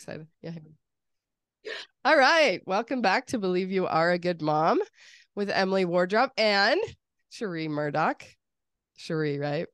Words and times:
excited. 0.00 0.28
Yeah. 0.40 0.52
All 2.06 2.16
right. 2.16 2.62
Welcome 2.64 3.02
back 3.02 3.26
to 3.26 3.38
Believe 3.38 3.70
You 3.70 3.86
Are 3.86 4.12
a 4.12 4.18
Good 4.18 4.40
Mom 4.40 4.80
with 5.36 5.50
Emily 5.50 5.84
Wardrop 5.84 6.32
and 6.38 6.80
Cheree 7.30 7.68
Murdock. 7.68 8.24
Cheree, 8.98 9.38
right? 9.38 9.66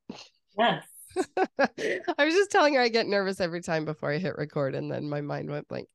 Yes. 0.58 0.84
I 1.38 2.24
was 2.24 2.34
just 2.34 2.50
telling 2.50 2.74
her 2.74 2.80
I 2.80 2.88
get 2.88 3.06
nervous 3.06 3.40
every 3.40 3.60
time 3.60 3.84
before 3.84 4.10
I 4.10 4.18
hit 4.18 4.36
record 4.36 4.74
and 4.74 4.90
then 4.90 5.08
my 5.08 5.20
mind 5.20 5.48
went 5.48 5.68
blank. 5.68 5.86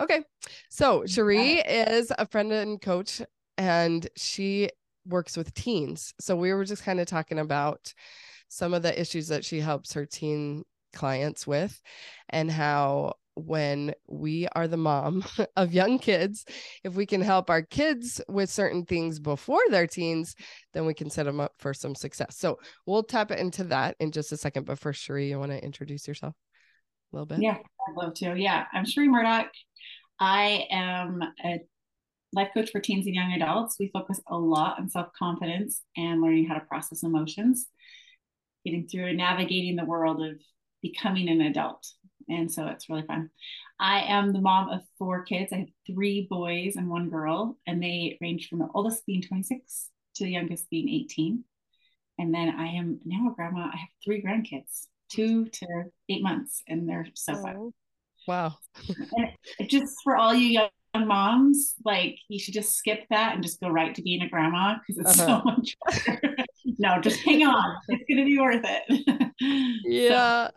Okay. 0.00 0.24
So 0.70 1.02
Cheree 1.02 1.62
is 1.64 2.12
a 2.18 2.26
friend 2.26 2.50
and 2.50 2.82
coach 2.82 3.22
and 3.56 4.08
she 4.16 4.70
works 5.06 5.36
with 5.36 5.54
teens. 5.54 6.14
So 6.18 6.34
we 6.34 6.52
were 6.52 6.64
just 6.64 6.82
kind 6.82 6.98
of 6.98 7.06
talking 7.06 7.38
about 7.38 7.94
some 8.48 8.74
of 8.74 8.82
the 8.82 9.00
issues 9.00 9.28
that 9.28 9.44
she 9.44 9.60
helps 9.60 9.92
her 9.92 10.04
teen 10.04 10.64
clients 10.92 11.46
with 11.46 11.80
and 12.28 12.50
how 12.50 13.14
when 13.38 13.94
we 14.08 14.48
are 14.54 14.66
the 14.66 14.76
mom 14.76 15.24
of 15.56 15.72
young 15.72 15.98
kids, 15.98 16.44
if 16.84 16.94
we 16.94 17.06
can 17.06 17.20
help 17.20 17.50
our 17.50 17.62
kids 17.62 18.20
with 18.28 18.50
certain 18.50 18.84
things 18.84 19.18
before 19.20 19.60
they're 19.70 19.86
teens, 19.86 20.34
then 20.74 20.86
we 20.86 20.94
can 20.94 21.10
set 21.10 21.26
them 21.26 21.40
up 21.40 21.52
for 21.58 21.72
some 21.72 21.94
success. 21.94 22.36
So 22.38 22.58
we'll 22.86 23.02
tap 23.02 23.30
into 23.30 23.64
that 23.64 23.96
in 24.00 24.10
just 24.10 24.32
a 24.32 24.36
second. 24.36 24.66
But 24.66 24.78
first, 24.78 25.06
Cheree, 25.06 25.28
you 25.28 25.38
want 25.38 25.52
to 25.52 25.64
introduce 25.64 26.08
yourself 26.08 26.34
a 27.12 27.16
little 27.16 27.26
bit? 27.26 27.40
Yeah, 27.40 27.56
I'd 27.56 27.96
love 27.96 28.14
to. 28.14 28.34
Yeah, 28.36 28.66
I'm 28.72 28.84
Cheree 28.84 29.08
Murdock. 29.08 29.50
I 30.20 30.66
am 30.70 31.22
a 31.44 31.60
life 32.32 32.50
coach 32.52 32.70
for 32.70 32.80
teens 32.80 33.06
and 33.06 33.14
young 33.14 33.32
adults. 33.32 33.76
We 33.78 33.90
focus 33.92 34.20
a 34.28 34.36
lot 34.36 34.78
on 34.78 34.88
self 34.88 35.08
confidence 35.18 35.82
and 35.96 36.20
learning 36.20 36.46
how 36.46 36.54
to 36.54 36.60
process 36.60 37.02
emotions, 37.02 37.66
getting 38.64 38.88
through 38.88 39.06
and 39.06 39.16
navigating 39.16 39.76
the 39.76 39.84
world 39.84 40.22
of 40.22 40.38
becoming 40.82 41.28
an 41.28 41.40
adult. 41.40 41.86
And 42.28 42.50
so 42.52 42.66
it's 42.66 42.88
really 42.88 43.02
fun. 43.02 43.30
I 43.80 44.00
am 44.02 44.32
the 44.32 44.40
mom 44.40 44.68
of 44.70 44.82
four 44.98 45.22
kids. 45.22 45.52
I 45.52 45.58
have 45.58 45.68
three 45.86 46.26
boys 46.28 46.76
and 46.76 46.90
one 46.90 47.10
girl, 47.10 47.58
and 47.66 47.82
they 47.82 48.18
range 48.20 48.48
from 48.48 48.58
the 48.58 48.68
oldest 48.74 49.06
being 49.06 49.22
26 49.22 49.88
to 50.16 50.24
the 50.24 50.30
youngest 50.30 50.68
being 50.70 50.88
18. 50.88 51.44
And 52.18 52.34
then 52.34 52.48
I 52.50 52.66
am 52.68 53.00
now 53.04 53.30
a 53.30 53.34
grandma. 53.34 53.70
I 53.72 53.76
have 53.76 53.88
three 54.04 54.22
grandkids, 54.22 54.86
two 55.08 55.46
to 55.46 55.66
eight 56.08 56.22
months, 56.22 56.62
and 56.66 56.88
they're 56.88 57.06
so 57.14 57.34
oh, 57.36 57.42
fun. 57.42 57.70
Wow. 58.26 58.56
and 59.16 59.68
just 59.68 59.94
for 60.02 60.16
all 60.16 60.34
you 60.34 60.68
young 60.94 61.06
moms, 61.06 61.74
like 61.84 62.18
you 62.28 62.38
should 62.38 62.54
just 62.54 62.76
skip 62.76 63.04
that 63.10 63.34
and 63.34 63.42
just 63.42 63.60
go 63.60 63.68
right 63.68 63.94
to 63.94 64.02
being 64.02 64.22
a 64.22 64.28
grandma 64.28 64.76
because 64.86 65.00
it's 65.00 65.20
uh-huh. 65.20 65.40
so 65.40 65.44
much 65.44 65.76
better. 65.86 66.36
no, 66.78 67.00
just 67.00 67.20
hang 67.20 67.42
on. 67.42 67.76
It's 67.88 68.04
going 68.08 68.18
to 68.18 68.24
be 68.24 68.38
worth 68.38 68.64
it. 68.64 69.32
yeah. 69.84 70.48
So, 70.48 70.52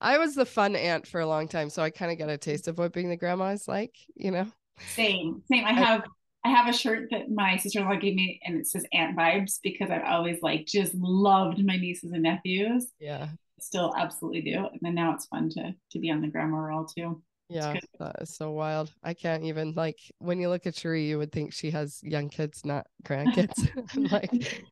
I 0.00 0.18
was 0.18 0.34
the 0.34 0.46
fun 0.46 0.76
aunt 0.76 1.06
for 1.06 1.20
a 1.20 1.26
long 1.26 1.48
time, 1.48 1.70
so 1.70 1.82
I 1.82 1.90
kind 1.90 2.12
of 2.12 2.18
got 2.18 2.28
a 2.28 2.38
taste 2.38 2.68
of 2.68 2.78
what 2.78 2.92
being 2.92 3.08
the 3.08 3.16
grandma 3.16 3.48
is 3.48 3.66
like, 3.66 3.94
you 4.14 4.30
know. 4.30 4.46
Same, 4.78 5.42
same. 5.50 5.64
I 5.64 5.72
have 5.72 6.02
I, 6.44 6.48
I 6.48 6.52
have 6.52 6.68
a 6.68 6.76
shirt 6.76 7.08
that 7.10 7.30
my 7.30 7.56
sister-in-law 7.56 7.96
gave 7.96 8.14
me, 8.14 8.40
and 8.44 8.58
it 8.58 8.66
says 8.66 8.84
aunt 8.92 9.16
vibes 9.16 9.58
because 9.62 9.90
I've 9.90 10.04
always 10.04 10.42
like 10.42 10.66
just 10.66 10.94
loved 10.94 11.64
my 11.64 11.76
nieces 11.76 12.12
and 12.12 12.22
nephews. 12.22 12.92
Yeah, 12.98 13.28
still 13.60 13.94
absolutely 13.96 14.42
do. 14.42 14.58
And 14.58 14.80
then 14.82 14.94
now 14.94 15.14
it's 15.14 15.26
fun 15.26 15.48
to 15.50 15.74
to 15.92 15.98
be 15.98 16.10
on 16.10 16.20
the 16.20 16.28
grandma 16.28 16.58
role 16.58 16.84
too. 16.84 17.22
Yeah, 17.48 17.78
that 18.00 18.16
is 18.22 18.36
so 18.36 18.50
wild. 18.50 18.92
I 19.04 19.14
can't 19.14 19.44
even 19.44 19.72
like 19.74 19.98
when 20.18 20.40
you 20.40 20.48
look 20.48 20.66
at 20.66 20.74
Cheree, 20.74 21.06
you 21.06 21.18
would 21.18 21.32
think 21.32 21.52
she 21.52 21.70
has 21.70 22.00
young 22.02 22.28
kids, 22.28 22.64
not 22.64 22.86
grandkids. 23.04 23.68
I'm 23.94 24.04
like 24.04 24.62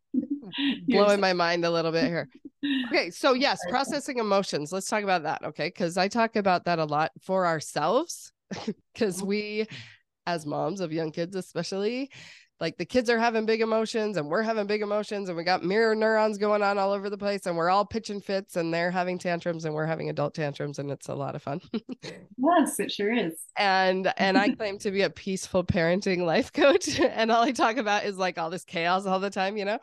blowing 0.89 1.21
my 1.21 1.33
mind 1.33 1.65
a 1.65 1.71
little 1.71 1.93
bit 1.93 2.05
here. 2.05 2.29
Okay, 2.87 3.11
so 3.11 3.35
yes, 3.35 3.61
processing 3.69 4.21
emotions. 4.21 4.73
Let's 4.73 4.89
talk 4.89 5.03
about 5.03 5.25
that. 5.25 5.45
Okay, 5.45 5.67
because 5.67 5.99
I 5.99 6.09
talk 6.09 6.35
about 6.35 6.65
that 6.65 6.79
a 6.79 6.87
lot 6.87 7.11
for 7.21 7.45
ourselves, 7.45 8.33
because 8.95 9.19
mm-hmm. 9.19 9.27
we, 9.27 9.67
as 10.27 10.47
moms 10.47 10.81
of 10.81 10.91
young 10.91 11.13
kids, 11.13 11.37
especially, 11.37 12.11
like 12.61 12.79
the 12.79 12.85
kids 12.85 13.11
are 13.11 13.19
having 13.19 13.47
big 13.47 13.61
emotions 13.61 14.17
and 14.17 14.29
we're 14.29 14.43
having 14.43 14.67
big 14.67 14.81
emotions 14.81 15.29
and 15.29 15.37
we 15.37 15.43
got 15.43 15.65
mirror 15.65 15.95
neurons 15.95 16.39
going 16.39 16.63
on 16.63 16.79
all 16.79 16.93
over 16.93 17.11
the 17.11 17.19
place 17.19 17.47
and 17.47 17.57
we're 17.57 17.69
all 17.69 17.85
pitching 17.85 18.21
fits 18.21 18.57
and 18.57 18.73
they're 18.73 18.91
having 18.91 19.19
tantrums 19.19 19.65
and 19.65 19.75
we're 19.75 19.87
having 19.87 20.09
adult 20.09 20.35
tantrums 20.35 20.79
and 20.79 20.91
it's 20.91 21.09
a 21.09 21.15
lot 21.15 21.35
of 21.35 21.43
fun. 21.43 21.61
yes, 22.03 22.79
it 22.79 22.93
sure 22.93 23.13
is. 23.13 23.35
And 23.59 24.13
and 24.17 24.39
I 24.39 24.51
claim 24.51 24.79
to 24.79 24.91
be 24.91 25.03
a 25.03 25.11
peaceful 25.11 25.65
parenting 25.65 26.25
life 26.25 26.53
coach 26.53 26.99
and 27.01 27.31
all 27.31 27.43
I 27.43 27.53
talk 27.53 27.77
about 27.77 28.05
is 28.05 28.17
like 28.17 28.39
all 28.39 28.51
this 28.51 28.65
chaos 28.65 29.05
all 29.05 29.21
the 29.21 29.31
time, 29.31 29.57
you 29.57 29.65
know. 29.65 29.79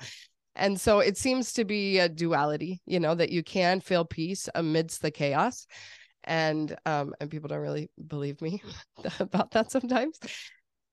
And 0.56 0.80
so 0.80 1.00
it 1.00 1.18
seems 1.18 1.54
to 1.54 1.66
be 1.66 2.00
a 2.00 2.10
duality, 2.10 2.82
you 2.86 3.00
know, 3.00 3.16
that 3.16 3.32
you 3.32 3.44
can 3.44 3.80
feel 3.80 4.06
peace 4.06 4.50
amidst 4.54 5.02
the 5.02 5.12
chaos. 5.12 5.66
And 6.24 6.76
um 6.86 7.14
and 7.20 7.32
people 7.32 7.48
don't 7.48 7.60
really 7.60 7.90
believe 8.08 8.42
me 8.42 8.62
about 9.20 9.52
that 9.52 9.72
sometimes. 9.72 10.20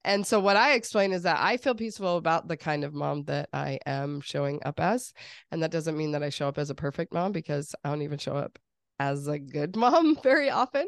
And 0.04 0.26
so 0.26 0.40
what 0.40 0.56
I 0.56 0.74
explain 0.74 1.12
is 1.12 1.24
that 1.24 1.38
I 1.40 1.56
feel 1.56 1.74
peaceful 1.74 2.16
about 2.16 2.48
the 2.48 2.56
kind 2.56 2.84
of 2.84 2.94
mom 2.94 3.24
that 3.24 3.48
I 3.52 3.78
am 3.84 4.20
showing 4.20 4.60
up 4.64 4.80
as. 4.80 5.12
And 5.50 5.62
that 5.62 5.70
doesn't 5.70 5.96
mean 5.96 6.12
that 6.12 6.22
I 6.22 6.30
show 6.30 6.48
up 6.48 6.56
as 6.56 6.70
a 6.70 6.74
perfect 6.74 7.12
mom 7.12 7.32
because 7.32 7.74
I 7.84 7.90
don't 7.90 8.02
even 8.02 8.18
show 8.18 8.34
up 8.34 8.58
as 9.00 9.26
a 9.26 9.38
good 9.38 9.76
mom 9.76 10.16
very 10.22 10.50
often. 10.50 10.86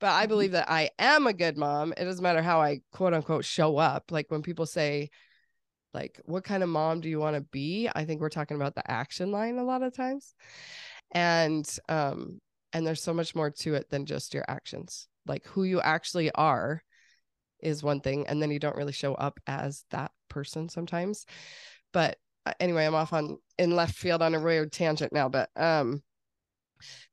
But 0.00 0.10
I 0.10 0.22
mm-hmm. 0.22 0.28
believe 0.28 0.52
that 0.52 0.70
I 0.70 0.90
am 0.98 1.26
a 1.26 1.32
good 1.32 1.56
mom. 1.56 1.92
It 1.96 2.04
doesn't 2.04 2.22
matter 2.22 2.42
how 2.42 2.60
I 2.60 2.80
quote 2.92 3.14
unquote 3.14 3.44
show 3.44 3.76
up. 3.76 4.10
Like 4.10 4.30
when 4.30 4.42
people 4.42 4.66
say, 4.66 5.10
like, 5.94 6.20
what 6.24 6.44
kind 6.44 6.62
of 6.62 6.68
mom 6.68 7.00
do 7.00 7.08
you 7.08 7.18
want 7.18 7.36
to 7.36 7.42
be? 7.42 7.88
I 7.94 8.04
think 8.04 8.20
we're 8.20 8.28
talking 8.28 8.56
about 8.56 8.74
the 8.74 8.90
action 8.90 9.30
line 9.30 9.58
a 9.58 9.64
lot 9.64 9.82
of 9.82 9.94
times. 9.94 10.34
And 11.12 11.66
um, 11.88 12.40
and 12.72 12.86
there's 12.86 13.02
so 13.02 13.14
much 13.14 13.34
more 13.34 13.50
to 13.50 13.74
it 13.74 13.88
than 13.90 14.06
just 14.06 14.34
your 14.34 14.44
actions. 14.48 15.08
Like 15.26 15.46
who 15.46 15.64
you 15.64 15.80
actually 15.80 16.30
are 16.32 16.82
is 17.60 17.82
one 17.82 18.00
thing 18.00 18.26
and 18.26 18.40
then 18.40 18.50
you 18.50 18.58
don't 18.58 18.76
really 18.76 18.92
show 18.92 19.14
up 19.14 19.40
as 19.46 19.84
that 19.90 20.12
person 20.28 20.68
sometimes 20.68 21.26
but 21.92 22.16
uh, 22.44 22.52
anyway 22.60 22.84
i'm 22.84 22.94
off 22.94 23.12
on 23.12 23.38
in 23.58 23.70
left 23.70 23.94
field 23.94 24.22
on 24.22 24.34
a 24.34 24.40
weird 24.40 24.72
tangent 24.72 25.12
now 25.12 25.28
but 25.28 25.48
um 25.56 26.02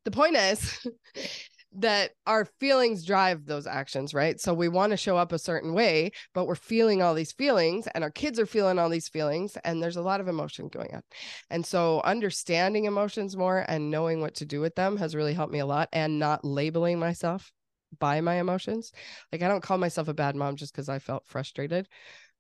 the 0.06 0.12
point 0.12 0.36
is 0.36 0.86
that 1.76 2.12
our 2.28 2.46
feelings 2.46 3.06
drive 3.06 3.46
those 3.46 3.68
actions, 3.68 4.14
right? 4.14 4.40
So 4.40 4.54
we 4.54 4.70
want 4.70 4.92
to 4.92 4.98
show 4.98 5.18
up 5.18 5.32
a 5.32 5.40
certain 5.40 5.74
way, 5.74 6.12
but 6.34 6.46
we're 6.46 6.56
feeling 6.56 7.02
all 7.02 7.14
these 7.14 7.32
feelings 7.32 7.88
and 7.88 8.04
our 8.04 8.12
kids 8.12 8.40
are 8.40 8.46
feeling 8.46 8.78
all 8.78 8.90
these 8.90 9.08
feelings 9.08 9.58
and 9.64 9.82
there's 9.82 9.98
a 9.98 10.02
lot 10.02 10.22
of 10.22 10.28
emotion 10.28 10.68
going 10.68 10.94
on. 10.94 11.02
And 11.50 11.66
so 11.66 12.02
understanding 12.02 12.86
emotions 12.86 13.36
more 13.36 13.66
and 13.68 13.90
knowing 13.90 14.22
what 14.22 14.36
to 14.36 14.46
do 14.46 14.62
with 14.62 14.76
them 14.76 14.98
has 14.98 15.16
really 15.16 15.34
helped 15.34 15.54
me 15.54 15.60
a 15.60 15.66
lot 15.66 15.90
and 15.92 16.20
not 16.20 16.46
labeling 16.46 17.00
myself 17.00 17.52
by 18.00 18.22
my 18.22 18.36
emotions. 18.36 18.92
Like 19.32 19.42
I 19.42 19.48
don't 19.48 19.64
call 19.64 19.78
myself 19.78 20.08
a 20.08 20.14
bad 20.14 20.36
mom 20.36 20.56
just 20.56 20.74
because 20.74 20.90
I 20.90 21.00
felt 21.00 21.26
frustrated. 21.26 21.88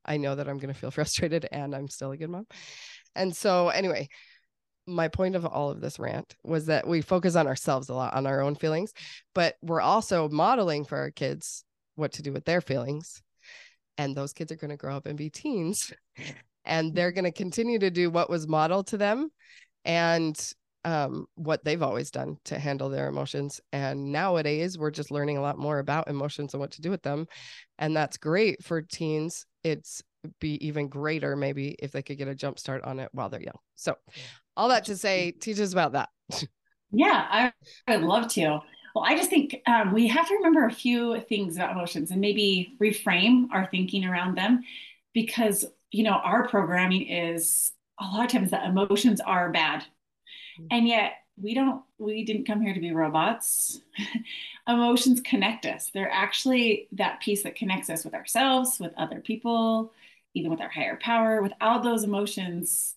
I 0.06 0.18
know 0.18 0.36
that 0.36 0.48
I'm 0.48 0.58
going 0.58 0.74
to 0.74 0.80
feel 0.80 0.92
frustrated 0.92 1.48
and 1.52 1.76
I'm 1.76 1.88
still 1.88 2.12
a 2.12 2.18
good 2.18 2.30
mom. 2.30 2.46
And 3.16 3.36
so, 3.36 3.70
anyway, 3.70 4.10
my 4.88 5.08
point 5.08 5.36
of 5.36 5.46
all 5.46 5.70
of 5.70 5.82
this 5.82 6.00
rant 6.00 6.36
was 6.44 6.66
that 6.66 6.88
we 6.88 7.02
focus 7.02 7.36
on 7.36 7.48
ourselves 7.48 7.90
a 7.90 7.94
lot, 7.94 8.14
on 8.14 8.28
our 8.28 8.42
own 8.42 8.56
feelings, 8.56 8.94
but 9.34 9.56
we're 9.62 9.82
also 9.82 10.30
modeling 10.30 10.86
for 10.86 10.98
our 10.98 11.12
kids 11.12 11.64
what 11.96 12.14
to 12.14 12.22
do 12.22 12.34
with 12.34 12.46
their 12.46 12.62
feelings. 12.62 13.22
And 13.98 14.16
those 14.16 14.34
kids 14.34 14.52
are 14.52 14.58
going 14.58 14.72
to 14.72 14.78
grow 14.78 14.96
up 14.96 15.06
and 15.06 15.18
be 15.18 15.30
teens 15.30 15.94
and 16.66 16.94
they're 16.96 17.12
going 17.12 17.26
to 17.26 17.32
continue 17.32 17.80
to 17.80 17.92
do 17.92 18.10
what 18.10 18.30
was 18.30 18.48
modeled 18.48 18.88
to 18.88 18.98
them. 18.98 19.30
And 19.86 20.40
um, 20.86 21.28
what 21.36 21.64
they've 21.64 21.82
always 21.82 22.12
done 22.12 22.38
to 22.46 22.60
handle 22.60 22.90
their 22.90 23.08
emotions. 23.08 23.62
And 23.72 24.12
nowadays, 24.12 24.78
we're 24.78 24.92
just 24.92 25.12
learning 25.12 25.38
a 25.38 25.42
lot 25.42 25.58
more 25.58 25.80
about 25.80 26.10
emotions 26.10 26.54
and 26.54 26.62
what 26.62 26.72
to 26.72 26.82
do 26.82 26.90
with 26.90 27.04
them. 27.04 27.28
And 27.80 27.96
that's 27.96 28.18
great 28.18 28.64
for 28.64 28.82
teens. 28.82 29.46
It's 29.64 30.04
be 30.40 30.66
even 30.66 30.88
greater, 30.88 31.36
maybe, 31.36 31.76
if 31.80 31.92
they 31.92 32.02
could 32.02 32.18
get 32.18 32.28
a 32.28 32.36
jump 32.36 32.60
start 32.60 32.84
on 32.84 33.00
it 33.00 33.10
while 33.12 33.30
they're 33.30 33.42
young. 33.42 33.60
So, 33.76 33.96
all 34.56 34.70
that 34.70 34.86
to 34.86 34.98
say, 34.98 35.32
teach 35.32 35.60
us 35.60 35.74
about 35.74 35.94
that. 35.94 36.10
yeah, 36.92 37.28
I, 37.30 37.54
I 37.88 37.98
would 37.98 38.06
love 38.06 38.28
to. 38.34 38.60
Well, 38.96 39.06
I 39.06 39.18
just 39.18 39.30
think 39.30 39.62
um, 39.66 39.92
we 39.94 40.08
have 40.08 40.28
to 40.28 40.36
remember 40.36 40.66
a 40.66 40.72
few 40.72 41.20
things 41.22 41.56
about 41.56 41.72
emotions 41.72 42.12
and 42.12 42.22
maybe 42.22 42.76
reframe 42.80 43.48
our 43.52 43.68
thinking 43.72 44.06
around 44.06 44.38
them 44.38 44.64
because, 45.14 45.66
you 45.92 46.04
know, 46.04 46.12
our 46.24 46.48
programming 46.48 47.08
is 47.08 47.72
a 48.00 48.06
lot 48.06 48.26
of 48.26 48.32
times 48.32 48.52
that 48.52 48.68
emotions 48.68 49.20
are 49.22 49.52
bad. 49.52 49.84
And 50.70 50.88
yet 50.88 51.14
we 51.42 51.54
don't 51.54 51.82
we 51.98 52.24
didn't 52.24 52.46
come 52.46 52.62
here 52.62 52.74
to 52.74 52.80
be 52.80 52.92
robots. 52.92 53.82
Emotions 54.68 55.20
connect 55.22 55.66
us. 55.66 55.90
They're 55.92 56.12
actually 56.12 56.88
that 56.92 57.22
piece 57.22 57.44
that 57.44 57.56
connects 57.56 57.90
us 57.90 58.06
with 58.06 58.14
ourselves 58.14 58.80
with 58.80 58.94
other 58.98 59.20
people 59.20 59.92
even 60.36 60.50
with 60.50 60.62
our 60.62 60.70
higher 60.70 60.98
power. 61.02 61.42
Without 61.42 61.84
those 61.84 62.04
emotions 62.04 62.96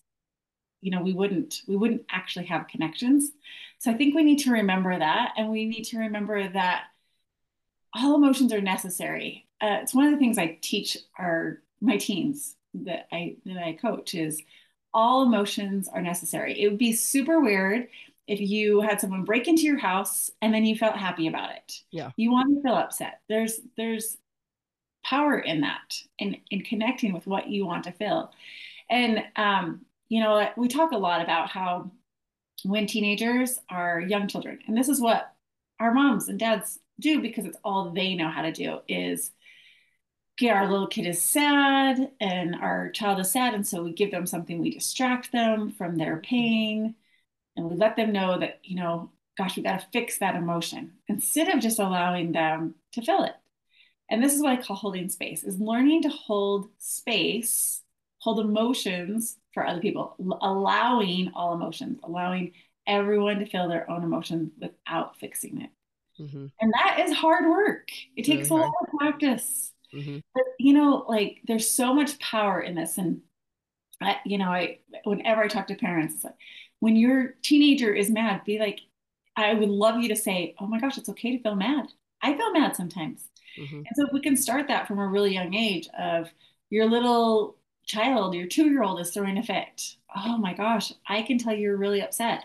you 0.81 0.91
know 0.91 1.01
we 1.01 1.13
wouldn't 1.13 1.61
we 1.67 1.75
wouldn't 1.75 2.05
actually 2.11 2.45
have 2.45 2.67
connections 2.67 3.31
so 3.79 3.91
i 3.91 3.93
think 3.93 4.15
we 4.15 4.23
need 4.23 4.39
to 4.39 4.51
remember 4.51 4.97
that 4.97 5.33
and 5.37 5.49
we 5.49 5.65
need 5.65 5.83
to 5.83 5.97
remember 5.97 6.47
that 6.49 6.85
all 7.95 8.15
emotions 8.15 8.53
are 8.53 8.61
necessary 8.61 9.47
uh, 9.61 9.79
it's 9.81 9.93
one 9.93 10.05
of 10.05 10.11
the 10.11 10.17
things 10.17 10.37
i 10.37 10.57
teach 10.61 10.97
our 11.17 11.61
my 11.81 11.97
teens 11.97 12.55
that 12.73 13.07
i 13.11 13.35
that 13.45 13.57
i 13.57 13.73
coach 13.73 14.13
is 14.13 14.41
all 14.97 15.21
emotions 15.21 15.87
are 15.87 16.01
necessary. 16.01 16.59
It 16.59 16.67
would 16.67 16.79
be 16.79 16.91
super 16.91 17.39
weird 17.39 17.87
if 18.27 18.41
you 18.41 18.81
had 18.81 18.99
someone 18.99 19.23
break 19.23 19.47
into 19.47 19.61
your 19.61 19.77
house 19.77 20.31
and 20.41 20.51
then 20.51 20.65
you 20.65 20.75
felt 20.75 20.95
happy 20.95 21.27
about 21.27 21.51
it. 21.51 21.81
Yeah. 21.91 22.11
You 22.17 22.31
want 22.31 22.55
to 22.55 22.61
feel 22.63 22.73
upset. 22.73 23.21
There's 23.29 23.59
there's 23.77 24.17
power 25.05 25.37
in 25.37 25.61
that 25.61 26.01
in 26.17 26.37
in 26.49 26.61
connecting 26.63 27.13
with 27.13 27.27
what 27.27 27.47
you 27.47 27.65
want 27.65 27.83
to 27.85 27.91
feel. 27.91 28.31
And 28.89 29.23
um, 29.35 29.81
you 30.09 30.21
know, 30.21 30.49
we 30.57 30.67
talk 30.67 30.91
a 30.91 30.97
lot 30.97 31.21
about 31.21 31.49
how 31.49 31.91
when 32.63 32.87
teenagers 32.87 33.59
are 33.69 33.99
young 33.99 34.27
children, 34.27 34.59
and 34.67 34.77
this 34.77 34.89
is 34.89 35.01
what 35.01 35.33
our 35.79 35.93
moms 35.93 36.27
and 36.27 36.39
dads 36.39 36.79
do 36.99 37.21
because 37.21 37.45
it's 37.45 37.57
all 37.63 37.91
they 37.91 38.15
know 38.15 38.29
how 38.29 38.41
to 38.41 38.51
do 38.51 38.79
is 38.87 39.31
okay, 40.37 40.49
our 40.49 40.69
little 40.69 40.87
kid 40.87 41.07
is 41.07 41.21
sad 41.21 42.11
and 42.19 42.55
our 42.55 42.91
child 42.91 43.19
is 43.19 43.31
sad. 43.31 43.55
And 43.55 43.65
so 43.65 43.83
we 43.83 43.91
give 43.91 44.11
them 44.11 44.27
something, 44.27 44.59
we 44.59 44.69
distract 44.69 45.31
them 45.31 45.71
from 45.71 45.95
their 45.95 46.17
pain 46.17 46.93
and 47.55 47.69
we 47.69 47.75
let 47.75 47.95
them 47.95 48.11
know 48.11 48.37
that, 48.37 48.59
you 48.63 48.75
know, 48.75 49.09
gosh, 49.35 49.57
we 49.57 49.63
got 49.63 49.79
to 49.79 49.87
fix 49.91 50.19
that 50.19 50.35
emotion 50.35 50.93
instead 51.07 51.47
of 51.47 51.59
just 51.59 51.79
allowing 51.79 52.31
them 52.31 52.75
to 52.93 53.01
feel 53.01 53.23
it. 53.23 53.33
And 54.09 54.23
this 54.23 54.33
is 54.33 54.41
what 54.41 54.51
I 54.51 54.61
call 54.61 54.75
holding 54.75 55.09
space 55.09 55.43
is 55.43 55.59
learning 55.59 56.03
to 56.03 56.09
hold 56.09 56.67
space, 56.77 57.81
hold 58.19 58.39
emotions 58.39 59.37
for 59.57 59.65
other 59.65 59.81
people, 59.81 60.15
allowing 60.43 61.31
all 61.33 61.55
emotions, 61.55 61.99
allowing 62.03 62.51
everyone 62.85 63.39
to 63.39 63.45
feel 63.47 63.67
their 63.67 63.89
own 63.89 64.03
emotions 64.03 64.51
without 64.61 65.17
fixing 65.19 65.63
it. 65.63 65.71
Mm-hmm. 66.21 66.45
And 66.61 66.73
that 66.73 66.99
is 66.99 67.11
hard 67.11 67.49
work. 67.49 67.89
It 68.15 68.23
takes 68.23 68.51
really 68.51 68.61
a 68.61 68.65
lot 68.65 68.73
of 68.81 68.99
practice. 68.99 69.71
Mm-hmm. 69.95 70.19
But 70.35 70.43
you 70.59 70.73
know, 70.73 71.05
like 71.09 71.39
there's 71.47 71.71
so 71.71 71.91
much 71.91 72.19
power 72.19 72.61
in 72.61 72.75
this. 72.75 72.99
And 72.99 73.21
I, 73.99 74.17
you 74.27 74.37
know, 74.37 74.49
I 74.49 74.77
whenever 75.05 75.41
I 75.41 75.47
talk 75.47 75.65
to 75.67 75.75
parents, 75.75 76.13
it's 76.13 76.23
like 76.23 76.35
when 76.79 76.95
your 76.95 77.33
teenager 77.41 77.91
is 77.91 78.11
mad, 78.11 78.43
be 78.45 78.59
like, 78.59 78.81
I 79.35 79.55
would 79.55 79.69
love 79.69 79.99
you 80.03 80.09
to 80.09 80.15
say, 80.15 80.53
Oh 80.59 80.67
my 80.67 80.79
gosh, 80.79 80.99
it's 80.99 81.09
okay 81.09 81.35
to 81.35 81.41
feel 81.41 81.55
mad. 81.55 81.87
I 82.21 82.37
feel 82.37 82.53
mad 82.53 82.75
sometimes. 82.75 83.27
Mm-hmm. 83.59 83.77
And 83.77 83.87
so 83.95 84.05
if 84.05 84.13
we 84.13 84.21
can 84.21 84.37
start 84.37 84.67
that 84.67 84.87
from 84.87 84.99
a 84.99 85.07
really 85.07 85.33
young 85.33 85.55
age 85.55 85.89
of 85.97 86.29
your 86.69 86.85
little 86.85 87.57
child, 87.87 88.35
your 88.35 88.47
two-year-old 88.47 88.99
is 88.99 89.11
throwing 89.11 89.37
a 89.37 89.43
fit. 89.43 89.95
Oh 90.15 90.37
my 90.37 90.53
gosh, 90.53 90.93
I 91.07 91.23
can 91.23 91.37
tell 91.37 91.53
you're 91.53 91.77
really 91.77 92.01
upset. 92.01 92.43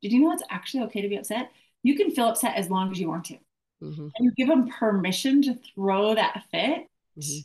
Did 0.00 0.12
you 0.12 0.20
know 0.20 0.32
it's 0.32 0.42
actually 0.50 0.84
okay 0.84 1.00
to 1.00 1.08
be 1.08 1.16
upset? 1.16 1.50
You 1.82 1.96
can 1.96 2.10
feel 2.10 2.28
upset 2.28 2.56
as 2.56 2.70
long 2.70 2.92
as 2.92 3.00
you 3.00 3.08
want 3.08 3.24
to. 3.26 3.38
Mm-hmm. 3.82 4.02
And 4.02 4.12
you 4.20 4.32
give 4.36 4.48
them 4.48 4.68
permission 4.68 5.42
to 5.42 5.58
throw 5.74 6.14
that 6.14 6.44
fit, 6.50 6.86
mm-hmm. 7.18 7.38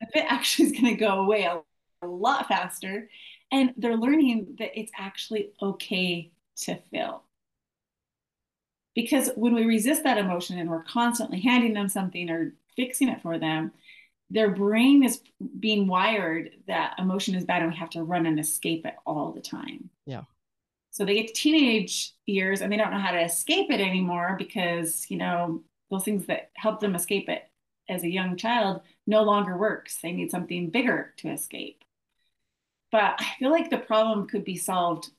the 0.00 0.06
fit 0.12 0.24
actually 0.28 0.66
is 0.66 0.72
going 0.72 0.86
to 0.86 0.94
go 0.94 1.20
away 1.20 1.44
a, 1.44 1.60
a 2.02 2.06
lot 2.06 2.48
faster. 2.48 3.08
And 3.52 3.72
they're 3.76 3.96
learning 3.96 4.56
that 4.58 4.78
it's 4.78 4.90
actually 4.96 5.52
okay 5.62 6.32
to 6.56 6.76
feel. 6.90 7.22
Because 8.94 9.30
when 9.36 9.54
we 9.54 9.64
resist 9.64 10.04
that 10.04 10.18
emotion 10.18 10.58
and 10.58 10.70
we're 10.70 10.84
constantly 10.84 11.40
handing 11.40 11.74
them 11.74 11.88
something 11.88 12.30
or 12.30 12.54
fixing 12.76 13.08
it 13.08 13.22
for 13.22 13.38
them, 13.38 13.72
their 14.30 14.50
brain 14.50 15.04
is 15.04 15.20
being 15.58 15.86
wired 15.86 16.50
that 16.66 16.94
emotion 16.98 17.34
is 17.34 17.44
bad 17.44 17.62
and 17.62 17.72
we 17.72 17.78
have 17.78 17.90
to 17.90 18.02
run 18.02 18.26
and 18.26 18.40
escape 18.40 18.86
it 18.86 18.94
all 19.06 19.32
the 19.32 19.40
time. 19.40 19.90
Yeah. 20.06 20.22
So 20.90 21.04
they 21.04 21.14
get 21.14 21.28
to 21.28 21.34
teenage 21.34 22.12
years 22.26 22.60
and 22.60 22.72
they 22.72 22.76
don't 22.76 22.92
know 22.92 22.98
how 22.98 23.10
to 23.10 23.22
escape 23.22 23.70
it 23.70 23.80
anymore 23.80 24.36
because, 24.38 25.10
you 25.10 25.18
know, 25.18 25.62
those 25.90 26.04
things 26.04 26.26
that 26.26 26.50
help 26.54 26.80
them 26.80 26.94
escape 26.94 27.28
it 27.28 27.42
as 27.88 28.02
a 28.02 28.10
young 28.10 28.36
child 28.36 28.80
no 29.06 29.22
longer 29.22 29.56
works. 29.56 29.98
They 30.00 30.12
need 30.12 30.30
something 30.30 30.70
bigger 30.70 31.12
to 31.18 31.30
escape. 31.30 31.84
But 32.90 33.16
I 33.18 33.26
feel 33.38 33.50
like 33.50 33.70
the 33.70 33.78
problem 33.78 34.28
could 34.28 34.44
be 34.44 34.56
solved 34.56 35.10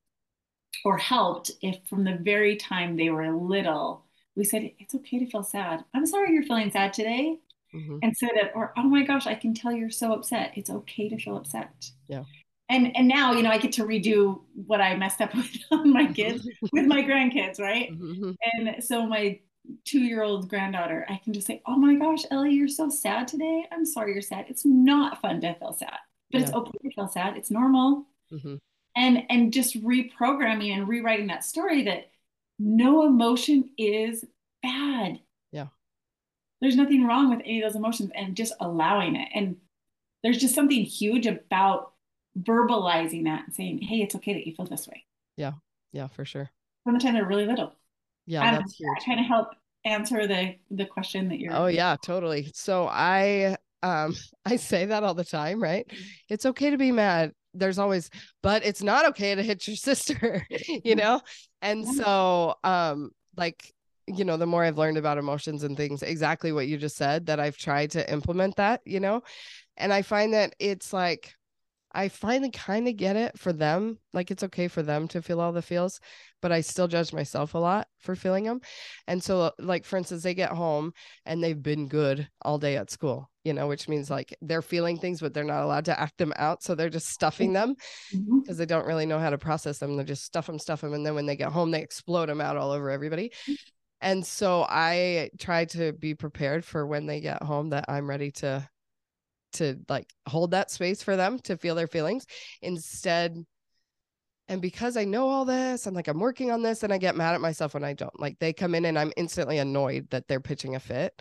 or 0.83 0.97
helped 0.97 1.51
if 1.61 1.77
from 1.89 2.03
the 2.03 2.17
very 2.21 2.55
time 2.55 2.95
they 2.95 3.09
were 3.09 3.31
little, 3.31 4.05
we 4.35 4.43
said, 4.43 4.71
it's 4.79 4.95
okay 4.95 5.19
to 5.19 5.29
feel 5.29 5.43
sad. 5.43 5.83
I'm 5.93 6.05
sorry 6.05 6.33
you're 6.33 6.43
feeling 6.43 6.71
sad 6.71 6.93
today. 6.93 7.39
Mm-hmm. 7.73 7.97
Instead 8.01 8.37
of, 8.37 8.49
or, 8.55 8.73
oh 8.77 8.83
my 8.83 9.03
gosh, 9.03 9.27
I 9.27 9.35
can 9.35 9.53
tell 9.53 9.71
you're 9.71 9.89
so 9.89 10.13
upset. 10.13 10.53
It's 10.55 10.69
okay 10.69 11.09
to 11.09 11.17
feel 11.17 11.37
upset. 11.37 11.89
Yeah. 12.07 12.23
And 12.67 12.95
and 12.97 13.07
now, 13.07 13.33
you 13.33 13.43
know, 13.43 13.51
I 13.51 13.59
get 13.59 13.73
to 13.73 13.85
redo 13.85 14.41
what 14.53 14.81
I 14.81 14.95
messed 14.95 15.21
up 15.21 15.35
with 15.35 15.85
my 15.85 16.11
kids 16.11 16.47
with 16.71 16.85
my 16.85 17.03
grandkids, 17.03 17.59
right? 17.59 17.91
Mm-hmm. 17.91 18.31
And 18.53 18.83
so 18.83 19.05
my 19.05 19.39
two 19.83 19.99
year 19.99 20.23
old 20.23 20.49
granddaughter, 20.49 21.05
I 21.07 21.19
can 21.23 21.33
just 21.33 21.45
say, 21.45 21.61
Oh 21.67 21.77
my 21.77 21.95
gosh, 21.95 22.23
Ellie, 22.31 22.53
you're 22.53 22.67
so 22.67 22.89
sad 22.89 23.27
today. 23.27 23.65
I'm 23.71 23.85
sorry 23.85 24.13
you're 24.13 24.21
sad. 24.21 24.45
It's 24.49 24.65
not 24.65 25.21
fun 25.21 25.41
to 25.41 25.53
feel 25.55 25.73
sad, 25.73 25.97
but 26.31 26.39
yeah. 26.39 26.47
it's 26.47 26.55
okay 26.55 26.77
to 26.83 26.91
feel 26.95 27.07
sad. 27.07 27.37
It's 27.37 27.51
normal. 27.51 28.07
Mm-hmm. 28.31 28.55
And 28.95 29.23
and 29.29 29.53
just 29.53 29.79
reprogramming 29.83 30.73
and 30.73 30.87
rewriting 30.87 31.27
that 31.27 31.43
story 31.43 31.83
that 31.83 32.09
no 32.57 33.05
emotion 33.05 33.69
is 33.77 34.25
bad. 34.63 35.19
There's 36.61 36.75
nothing 36.75 37.05
wrong 37.05 37.29
with 37.29 37.41
any 37.41 37.61
of 37.61 37.69
those 37.69 37.75
emotions 37.75 38.11
and 38.15 38.35
just 38.35 38.53
allowing 38.59 39.15
it. 39.15 39.29
And 39.33 39.57
there's 40.23 40.37
just 40.37 40.55
something 40.55 40.83
huge 40.83 41.27
about 41.27 41.91
verbalizing 42.39 43.25
that 43.25 43.45
and 43.45 43.53
saying, 43.53 43.81
Hey, 43.81 44.01
it's 44.01 44.15
okay 44.15 44.33
that 44.33 44.47
you 44.47 44.55
feel 44.55 44.65
this 44.65 44.87
way. 44.87 45.05
Yeah. 45.37 45.53
Yeah, 45.91 46.07
for 46.07 46.25
sure. 46.25 46.49
From 46.83 46.93
the 46.93 46.99
time 46.99 47.13
they're 47.13 47.25
really 47.25 47.45
little 47.45 47.73
yeah 48.25 48.51
that's 48.51 48.75
huge. 48.75 49.05
kind 49.05 49.19
of 49.19 49.25
help 49.25 49.49
answer 49.85 50.27
the 50.27 50.55
the 50.71 50.85
question 50.85 51.29
that 51.29 51.39
you're 51.39 51.55
oh 51.55 51.67
yeah 51.67 51.95
totally 52.01 52.51
so 52.53 52.87
i 52.89 53.55
um 53.83 54.15
i 54.45 54.55
say 54.55 54.85
that 54.85 55.03
all 55.03 55.13
the 55.13 55.23
time 55.23 55.61
right 55.61 55.91
it's 56.29 56.45
okay 56.45 56.69
to 56.69 56.77
be 56.77 56.91
mad 56.91 57.31
there's 57.53 57.79
always 57.79 58.09
but 58.43 58.65
it's 58.65 58.83
not 58.83 59.05
okay 59.05 59.35
to 59.35 59.43
hit 59.43 59.67
your 59.67 59.75
sister 59.75 60.45
you 60.83 60.95
know 60.95 61.21
and 61.61 61.87
so 61.87 62.55
um 62.63 63.11
like 63.37 63.73
you 64.07 64.23
know 64.23 64.37
the 64.37 64.45
more 64.45 64.63
i've 64.63 64.77
learned 64.77 64.97
about 64.97 65.17
emotions 65.17 65.63
and 65.63 65.77
things 65.77 66.03
exactly 66.03 66.51
what 66.51 66.67
you 66.67 66.77
just 66.77 66.95
said 66.95 67.25
that 67.25 67.39
i've 67.39 67.57
tried 67.57 67.91
to 67.91 68.11
implement 68.11 68.55
that 68.55 68.81
you 68.85 68.99
know 68.99 69.21
and 69.77 69.91
i 69.91 70.01
find 70.01 70.33
that 70.33 70.53
it's 70.59 70.93
like 70.93 71.33
I 71.95 72.09
finally 72.09 72.51
kind 72.51 72.89
of 72.89 72.97
get 72.97 73.15
it 73.15 73.39
for 73.39 73.53
them. 73.53 73.97
Like 74.13 74.29
it's 74.29 74.43
okay 74.43 74.67
for 74.67 74.83
them 74.83 75.07
to 75.07 75.21
feel 75.21 75.39
all 75.39 75.53
the 75.53 75.61
feels, 75.61 76.01
but 76.41 76.51
I 76.51 76.59
still 76.59 76.89
judge 76.89 77.13
myself 77.13 77.53
a 77.53 77.57
lot 77.57 77.87
for 77.99 78.17
feeling 78.17 78.43
them. 78.43 78.59
And 79.07 79.23
so, 79.23 79.53
like, 79.59 79.85
for 79.85 79.95
instance, 79.95 80.21
they 80.21 80.33
get 80.33 80.51
home 80.51 80.91
and 81.25 81.41
they've 81.41 81.61
been 81.61 81.87
good 81.87 82.27
all 82.41 82.57
day 82.57 82.75
at 82.75 82.91
school, 82.91 83.31
you 83.45 83.53
know, 83.53 83.67
which 83.67 83.87
means 83.87 84.09
like 84.09 84.35
they're 84.41 84.61
feeling 84.61 84.97
things, 84.97 85.21
but 85.21 85.33
they're 85.33 85.45
not 85.45 85.63
allowed 85.63 85.85
to 85.85 85.97
act 85.97 86.17
them 86.17 86.33
out. 86.35 86.63
So 86.63 86.75
they're 86.75 86.89
just 86.89 87.07
stuffing 87.07 87.53
them 87.53 87.75
because 88.11 88.25
mm-hmm. 88.27 88.53
they 88.55 88.65
don't 88.65 88.85
really 88.85 89.05
know 89.05 89.19
how 89.19 89.29
to 89.29 89.37
process 89.37 89.77
them. 89.77 89.95
They 89.95 90.03
just 90.03 90.25
stuff 90.25 90.47
them, 90.47 90.59
stuff 90.59 90.81
them. 90.81 90.93
And 90.93 91.05
then 91.05 91.15
when 91.15 91.25
they 91.25 91.37
get 91.37 91.53
home, 91.53 91.71
they 91.71 91.81
explode 91.81 92.27
them 92.27 92.41
out 92.41 92.57
all 92.57 92.71
over 92.71 92.89
everybody. 92.89 93.31
And 94.05 94.23
so 94.23 94.63
I 94.69 95.31
try 95.39 95.65
to 95.65 95.91
be 95.91 96.13
prepared 96.13 96.63
for 96.63 96.85
when 96.85 97.07
they 97.07 97.21
get 97.21 97.41
home 97.41 97.71
that 97.71 97.85
I'm 97.87 98.07
ready 98.07 98.29
to 98.33 98.69
to 99.53 99.79
like 99.89 100.13
hold 100.27 100.51
that 100.51 100.69
space 100.69 101.01
for 101.01 101.15
them 101.15 101.39
to 101.39 101.57
feel 101.57 101.73
their 101.73 101.87
feelings. 101.87 102.27
Instead 102.61 103.43
and 104.47 104.61
because 104.61 104.95
i 104.95 105.03
know 105.03 105.27
all 105.27 105.43
this 105.43 105.87
i'm 105.87 105.95
like 105.95 106.07
i'm 106.07 106.19
working 106.19 106.51
on 106.51 106.61
this 106.61 106.83
and 106.83 106.93
i 106.93 106.99
get 106.99 107.15
mad 107.15 107.33
at 107.33 107.41
myself 107.41 107.73
when 107.73 107.83
i 107.83 107.93
don't. 107.93 108.19
Like 108.19 108.37
they 108.37 108.53
come 108.53 108.75
in 108.75 108.85
and 108.85 108.99
i'm 108.99 109.11
instantly 109.17 109.57
annoyed 109.57 110.07
that 110.11 110.27
they're 110.27 110.39
pitching 110.39 110.75
a 110.75 110.79
fit. 110.79 111.19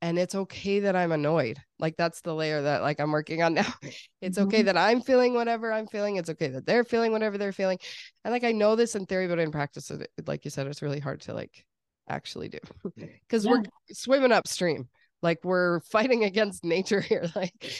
And 0.00 0.16
it's 0.18 0.36
okay 0.36 0.80
that 0.80 0.94
i'm 0.94 1.10
annoyed. 1.10 1.58
Like 1.80 1.96
that's 1.96 2.20
the 2.20 2.34
layer 2.34 2.62
that 2.62 2.82
like 2.82 3.00
i'm 3.00 3.10
working 3.10 3.42
on 3.42 3.54
now. 3.60 3.74
It's 4.22 4.38
okay 4.38 4.58
mm-hmm. 4.58 4.66
that 4.66 4.76
i'm 4.76 5.00
feeling 5.00 5.34
whatever 5.34 5.72
i'm 5.72 5.88
feeling. 5.88 6.14
It's 6.14 6.30
okay 6.30 6.46
that 6.48 6.64
they're 6.64 6.84
feeling 6.84 7.10
whatever 7.10 7.38
they're 7.38 7.50
feeling. 7.50 7.78
And 8.24 8.30
like 8.30 8.44
i 8.44 8.52
know 8.52 8.76
this 8.76 8.94
in 8.94 9.06
theory 9.06 9.26
but 9.26 9.40
in 9.40 9.50
practice 9.50 9.90
it, 9.90 10.08
like 10.28 10.44
you 10.44 10.52
said 10.52 10.68
it's 10.68 10.82
really 10.82 11.00
hard 11.00 11.22
to 11.22 11.34
like 11.34 11.64
actually 12.08 12.48
do. 12.48 12.58
Because 12.96 13.44
yeah. 13.44 13.50
we're 13.50 13.62
swimming 13.92 14.32
upstream. 14.32 14.88
Like 15.22 15.44
we're 15.44 15.80
fighting 15.80 16.24
against 16.24 16.64
nature 16.64 17.00
here. 17.02 17.30
Like 17.34 17.72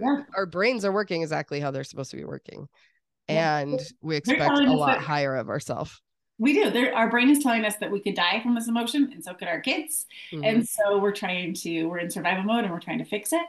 yeah. 0.00 0.22
our 0.34 0.46
brains 0.46 0.84
are 0.84 0.92
working 0.92 1.22
exactly 1.22 1.60
how 1.60 1.70
they're 1.70 1.84
supposed 1.84 2.10
to 2.10 2.16
be 2.16 2.24
working. 2.24 2.68
Yeah. 3.28 3.58
and 3.58 3.80
we 4.02 4.14
expect 4.14 4.56
a 4.56 4.72
lot 4.72 5.00
higher 5.00 5.34
of 5.34 5.48
ourselves 5.48 6.00
we 6.38 6.52
do. 6.52 6.70
They're, 6.70 6.94
our 6.94 7.10
brain 7.10 7.30
is 7.30 7.42
telling 7.42 7.64
us 7.64 7.76
that 7.76 7.90
we 7.90 8.00
could 8.00 8.14
die 8.14 8.40
from 8.42 8.54
this 8.54 8.68
emotion 8.68 9.10
and 9.12 9.24
so 9.24 9.34
could 9.34 9.48
our 9.48 9.60
kids. 9.60 10.06
Mm-hmm. 10.32 10.44
and 10.44 10.68
so 10.68 10.98
we're 10.98 11.12
trying 11.12 11.54
to 11.54 11.84
we're 11.84 11.98
in 11.98 12.10
survival 12.10 12.44
mode 12.44 12.64
and 12.64 12.72
we're 12.72 12.80
trying 12.80 12.98
to 12.98 13.04
fix 13.04 13.32
it. 13.32 13.42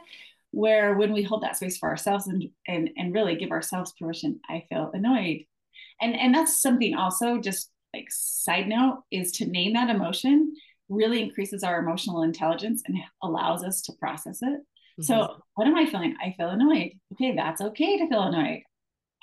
Where 0.50 0.94
when 0.94 1.12
we 1.12 1.22
hold 1.22 1.42
that 1.42 1.56
space 1.56 1.76
for 1.76 1.88
ourselves 1.88 2.26
and 2.26 2.48
and, 2.66 2.90
and 2.96 3.14
really 3.14 3.36
give 3.36 3.50
ourselves 3.50 3.92
permission 3.98 4.40
i 4.48 4.64
feel 4.68 4.90
annoyed. 4.94 5.44
And 6.00 6.16
and 6.16 6.34
that's 6.34 6.60
something 6.60 6.94
also 6.94 7.38
just 7.38 7.70
like 7.94 8.06
side 8.10 8.68
note 8.68 9.02
is 9.10 9.32
to 9.32 9.46
name 9.46 9.74
that 9.74 9.90
emotion 9.90 10.54
really 10.88 11.22
increases 11.22 11.62
our 11.62 11.78
emotional 11.78 12.22
intelligence 12.22 12.82
and 12.86 12.96
allows 13.22 13.62
us 13.62 13.82
to 13.82 13.92
process 13.94 14.38
it. 14.42 14.48
Mm-hmm. 14.48 15.02
So, 15.02 15.42
what 15.54 15.66
am 15.66 15.76
I 15.76 15.86
feeling? 15.86 16.14
I 16.20 16.34
feel 16.36 16.48
annoyed. 16.48 16.92
Okay, 17.12 17.34
that's 17.36 17.60
okay 17.60 17.98
to 17.98 18.08
feel 18.08 18.22
annoyed. 18.22 18.62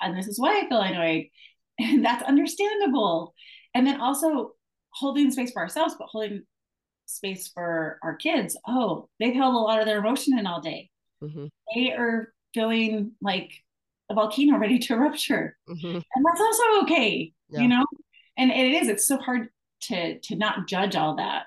And 0.00 0.16
this 0.16 0.28
is 0.28 0.38
why 0.38 0.60
I 0.60 0.68
feel 0.68 0.80
annoyed. 0.80 1.26
And 1.78 2.02
that's 2.02 2.22
understandable. 2.22 3.34
And 3.74 3.86
then 3.86 4.00
also 4.00 4.52
holding 4.94 5.30
space 5.30 5.52
for 5.52 5.60
ourselves, 5.60 5.94
but 5.98 6.08
holding 6.08 6.44
space 7.04 7.48
for 7.48 7.98
our 8.02 8.16
kids. 8.16 8.56
Oh, 8.66 9.10
they've 9.20 9.34
held 9.34 9.54
a 9.54 9.58
lot 9.58 9.80
of 9.80 9.84
their 9.84 9.98
emotion 9.98 10.38
in 10.38 10.46
all 10.46 10.62
day. 10.62 10.88
Mm-hmm. 11.22 11.46
They 11.74 11.92
are 11.92 12.32
feeling 12.54 13.12
like 13.20 13.52
a 14.10 14.14
volcano 14.14 14.56
ready 14.56 14.78
to 14.78 14.96
rupture. 14.96 15.58
Mm-hmm. 15.68 15.98
And 16.14 16.24
that's 16.24 16.40
also 16.40 16.62
okay, 16.84 17.34
yeah. 17.50 17.60
you 17.60 17.68
know? 17.68 17.84
And 18.36 18.50
it 18.50 18.72
is 18.72 18.88
it's 18.88 19.06
so 19.06 19.18
hard 19.18 19.48
to 19.82 20.18
to 20.20 20.36
not 20.36 20.66
judge 20.66 20.96
all 20.96 21.16
that. 21.16 21.46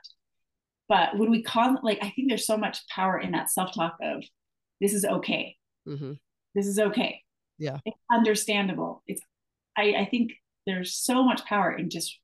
But 0.88 1.18
when 1.18 1.30
we 1.30 1.44
call 1.44 1.78
like 1.84 2.00
i 2.02 2.10
think 2.10 2.30
there's 2.30 2.48
so 2.48 2.58
much 2.58 2.88
power 2.90 3.20
in 3.20 3.32
that 3.32 3.52
self-talk 3.52 3.98
of 4.02 4.24
this 4.82 4.94
is 4.94 5.06
okay. 5.06 5.56
Mm-hmm. 5.88 6.14
this 6.56 6.68
is 6.68 6.80
okay. 6.80 7.22
Yeah. 7.58 7.80
It's 7.86 7.98
understandable. 8.12 9.04
It's 9.08 9.22
I, 9.78 9.94
I 10.00 10.06
think 10.06 10.34
there's 10.66 10.96
so 10.96 11.24
much 11.24 11.46
power 11.46 11.72
in 11.72 11.90
just 11.90 12.18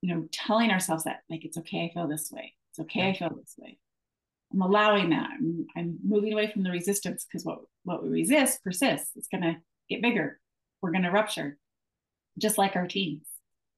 you 0.00 0.14
know 0.14 0.26
telling 0.32 0.70
ourselves 0.70 1.04
that 1.04 1.20
like 1.30 1.44
it's 1.44 1.58
okay 1.58 1.90
i 1.90 1.94
feel 1.94 2.08
this 2.08 2.30
way. 2.30 2.54
It's 2.70 2.80
okay 2.80 3.00
yeah. 3.00 3.08
i 3.08 3.14
feel 3.14 3.36
this 3.36 3.54
way. 3.58 3.78
I'm 4.52 4.62
allowing 4.62 5.10
that. 5.10 5.30
I'm, 5.38 5.66
I'm 5.76 5.98
moving 6.04 6.32
away 6.32 6.50
from 6.50 6.62
the 6.62 6.70
resistance 6.70 7.24
because 7.24 7.44
what 7.44 7.60
what 7.84 8.02
we 8.02 8.10
resist 8.10 8.62
persists. 8.62 9.10
It's 9.16 9.28
going 9.28 9.42
to 9.42 9.56
get 9.88 10.02
bigger. 10.02 10.38
We're 10.80 10.92
going 10.92 11.04
to 11.04 11.10
rupture 11.10 11.58
just 12.38 12.58
like 12.58 12.76
our 12.76 12.86
teens 12.86 13.26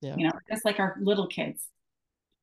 yeah. 0.05 0.15
you 0.17 0.25
know 0.25 0.33
just 0.51 0.65
like 0.65 0.79
our 0.79 0.97
little 1.01 1.27
kids 1.27 1.69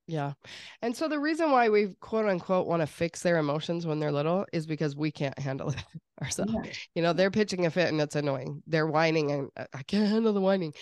yeah. 0.07 0.33
And 0.81 0.95
so 0.95 1.07
the 1.07 1.19
reason 1.19 1.51
why 1.51 1.69
we 1.69 1.95
quote 2.01 2.25
unquote 2.25 2.67
want 2.67 2.81
to 2.81 2.87
fix 2.87 3.21
their 3.21 3.37
emotions 3.37 3.85
when 3.85 3.99
they're 3.99 4.11
little 4.11 4.45
is 4.51 4.65
because 4.65 4.95
we 4.95 5.09
can't 5.09 5.37
handle 5.39 5.69
it 5.69 5.83
ourselves. 6.21 6.53
Yeah. 6.53 6.71
You 6.95 7.01
know, 7.01 7.13
they're 7.13 7.31
pitching 7.31 7.65
a 7.65 7.71
fit 7.71 7.87
and 7.87 8.01
it's 8.01 8.17
annoying. 8.17 8.61
They're 8.67 8.87
whining 8.87 9.31
and 9.31 9.49
I 9.73 9.83
can't 9.83 10.09
handle 10.09 10.33
the 10.33 10.41
whining. 10.41 10.73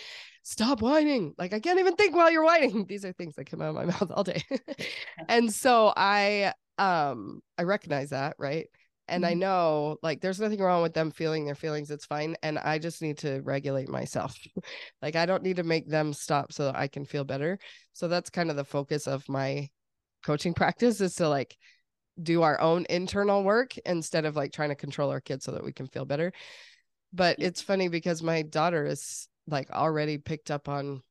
Stop 0.42 0.82
whining. 0.82 1.34
Like 1.38 1.52
I 1.52 1.60
can't 1.60 1.78
even 1.78 1.94
think 1.94 2.16
while 2.16 2.30
you're 2.30 2.44
whining. 2.44 2.86
These 2.88 3.04
are 3.04 3.12
things 3.12 3.36
that 3.36 3.44
come 3.44 3.62
out 3.62 3.68
of 3.68 3.74
my 3.76 3.84
mouth 3.86 4.10
all 4.10 4.24
day. 4.24 4.42
and 5.28 5.52
so 5.52 5.92
I 5.96 6.52
um 6.78 7.40
I 7.56 7.62
recognize 7.62 8.10
that, 8.10 8.34
right? 8.38 8.66
And 9.10 9.24
mm-hmm. 9.24 9.30
i 9.30 9.34
know 9.34 9.96
like 10.02 10.20
there's 10.20 10.40
nothing 10.40 10.60
wrong 10.60 10.82
with 10.82 10.94
them 10.94 11.10
feeling 11.10 11.44
their 11.44 11.54
feelings 11.54 11.90
it's 11.90 12.06
fine 12.06 12.36
and 12.42 12.58
i 12.58 12.78
just 12.78 13.02
need 13.02 13.18
to 13.18 13.40
regulate 13.42 13.88
myself. 13.88 14.36
Like 15.02 15.16
i 15.16 15.26
don't 15.26 15.42
need 15.42 15.56
to 15.56 15.62
make 15.62 15.88
them 15.88 16.12
stop 16.12 16.52
so 16.52 16.64
that 16.64 16.76
i 16.76 16.86
can 16.86 17.04
feel 17.04 17.24
better. 17.24 17.58
So 17.92 18.08
that's 18.08 18.30
kind 18.30 18.50
of 18.50 18.56
the 18.56 18.64
focus 18.64 19.06
of 19.06 19.28
my 19.28 19.68
coaching 20.24 20.54
practice 20.60 21.00
is 21.00 21.14
to 21.16 21.28
like 21.28 21.56
do 22.22 22.42
our 22.42 22.60
own 22.60 22.86
internal 22.90 23.42
work 23.42 23.76
instead 23.78 24.24
of 24.24 24.36
like 24.36 24.52
trying 24.52 24.68
to 24.68 24.74
control 24.74 25.10
our 25.10 25.20
kids 25.20 25.44
so 25.44 25.52
that 25.52 25.64
we 25.64 25.72
can 25.72 25.86
feel 25.86 26.04
better. 26.04 26.32
But 27.12 27.36
it's 27.38 27.62
funny 27.62 27.88
because 27.88 28.22
my 28.22 28.42
daughter 28.42 28.84
is 28.84 29.28
like 29.46 29.70
already 29.70 30.18
picked 30.18 30.50
up 30.50 30.68
on 30.68 31.02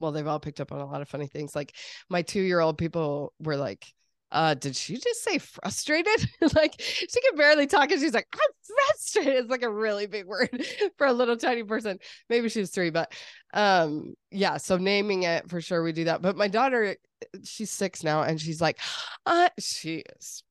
well 0.00 0.12
they've 0.12 0.26
all 0.26 0.40
picked 0.40 0.60
up 0.60 0.72
on 0.72 0.80
a 0.80 0.86
lot 0.86 1.02
of 1.02 1.08
funny 1.08 1.26
things. 1.26 1.54
Like 1.54 1.74
my 2.08 2.22
2 2.22 2.40
year 2.40 2.60
old 2.60 2.78
people 2.78 3.32
were 3.38 3.56
like 3.56 3.86
uh, 4.32 4.54
did 4.54 4.74
she 4.74 4.96
just 4.96 5.22
say 5.22 5.38
frustrated? 5.38 6.28
like 6.56 6.74
she 6.80 7.20
can 7.20 7.36
barely 7.36 7.66
talk 7.66 7.90
and 7.90 8.00
she's 8.00 8.14
like, 8.14 8.26
I'm 8.32 8.74
frustrated. 8.88 9.34
It's 9.34 9.50
like 9.50 9.62
a 9.62 9.70
really 9.70 10.06
big 10.06 10.26
word 10.26 10.64
for 10.98 11.06
a 11.06 11.12
little 11.12 11.36
tiny 11.36 11.62
person. 11.62 11.98
Maybe 12.28 12.48
she's 12.48 12.70
three, 12.70 12.90
but 12.90 13.12
um, 13.52 14.14
yeah, 14.30 14.56
so 14.56 14.78
naming 14.78 15.24
it 15.24 15.48
for 15.50 15.60
sure 15.60 15.82
we 15.82 15.92
do 15.92 16.04
that. 16.04 16.22
But 16.22 16.36
my 16.36 16.48
daughter, 16.48 16.96
she's 17.44 17.70
six 17.70 18.02
now, 18.02 18.22
and 18.22 18.40
she's 18.40 18.60
like, 18.60 18.80
uh, 19.26 19.50
she 19.58 20.02
is 20.18 20.42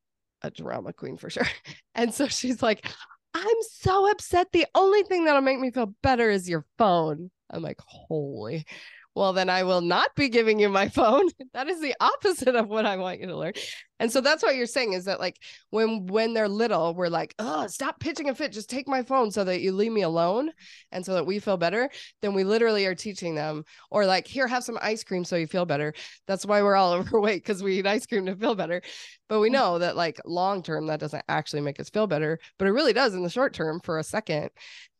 a 0.43 0.51
drama 0.51 0.93
queen 0.93 1.17
for 1.17 1.29
sure. 1.29 1.47
And 1.93 2.13
so 2.13 2.27
she's 2.29 2.63
like, 2.63 2.89
I'm 3.33 3.57
so 3.73 4.09
upset. 4.09 4.47
The 4.53 4.65
only 4.75 5.03
thing 5.03 5.25
that'll 5.25 5.41
make 5.41 5.59
me 5.59 5.71
feel 5.71 5.93
better 6.01 6.29
is 6.29 6.47
your 6.47 6.65
phone. 6.77 7.29
I'm 7.49 7.61
like, 7.61 7.79
holy 7.85 8.65
well 9.15 9.33
then 9.33 9.49
i 9.49 9.63
will 9.63 9.81
not 9.81 10.13
be 10.15 10.29
giving 10.29 10.59
you 10.59 10.69
my 10.69 10.87
phone. 11.01 11.27
That 11.53 11.67
is 11.67 11.81
the 11.81 11.95
opposite 11.99 12.55
of 12.55 12.67
what 12.67 12.85
i 12.85 12.97
want 12.97 13.19
you 13.19 13.27
to 13.27 13.37
learn. 13.37 13.53
And 13.99 14.11
so 14.11 14.19
that's 14.19 14.41
what 14.41 14.55
you're 14.55 14.65
saying 14.65 14.93
is 14.93 15.05
that 15.05 15.19
like 15.19 15.37
when 15.69 16.07
when 16.07 16.33
they're 16.33 16.47
little 16.47 16.95
we're 16.95 17.07
like 17.07 17.35
oh 17.39 17.67
stop 17.67 17.99
pitching 17.99 18.29
a 18.29 18.35
fit. 18.35 18.51
Just 18.51 18.69
take 18.69 18.87
my 18.87 19.03
phone 19.03 19.29
so 19.29 19.43
that 19.43 19.61
you 19.61 19.71
leave 19.73 19.91
me 19.91 20.01
alone 20.01 20.51
and 20.91 21.05
so 21.05 21.13
that 21.13 21.25
we 21.25 21.39
feel 21.39 21.57
better. 21.57 21.89
Then 22.21 22.33
we 22.33 22.43
literally 22.43 22.85
are 22.85 22.95
teaching 22.95 23.35
them 23.35 23.63
or 23.91 24.05
like 24.05 24.27
here 24.27 24.47
have 24.47 24.63
some 24.63 24.79
ice 24.81 25.03
cream 25.03 25.23
so 25.23 25.35
you 25.35 25.47
feel 25.47 25.65
better. 25.65 25.93
That's 26.27 26.45
why 26.45 26.63
we're 26.63 26.75
all 26.75 26.93
overweight 26.99 27.43
because 27.43 27.61
we 27.61 27.79
eat 27.79 27.87
ice 27.87 28.05
cream 28.05 28.25
to 28.25 28.35
feel 28.35 28.55
better. 28.55 28.81
But 29.29 29.39
we 29.39 29.49
mm. 29.49 29.53
know 29.53 29.79
that 29.79 29.95
like 29.95 30.19
long 30.25 30.63
term 30.63 30.87
that 30.87 30.99
doesn't 30.99 31.23
actually 31.29 31.61
make 31.61 31.79
us 31.79 31.89
feel 31.89 32.07
better 32.07 32.39
but 32.57 32.67
it 32.67 32.71
really 32.71 32.93
does 32.93 33.13
in 33.13 33.23
the 33.23 33.29
short 33.29 33.53
term 33.53 33.79
for 33.79 33.99
a 33.99 34.03
second. 34.03 34.49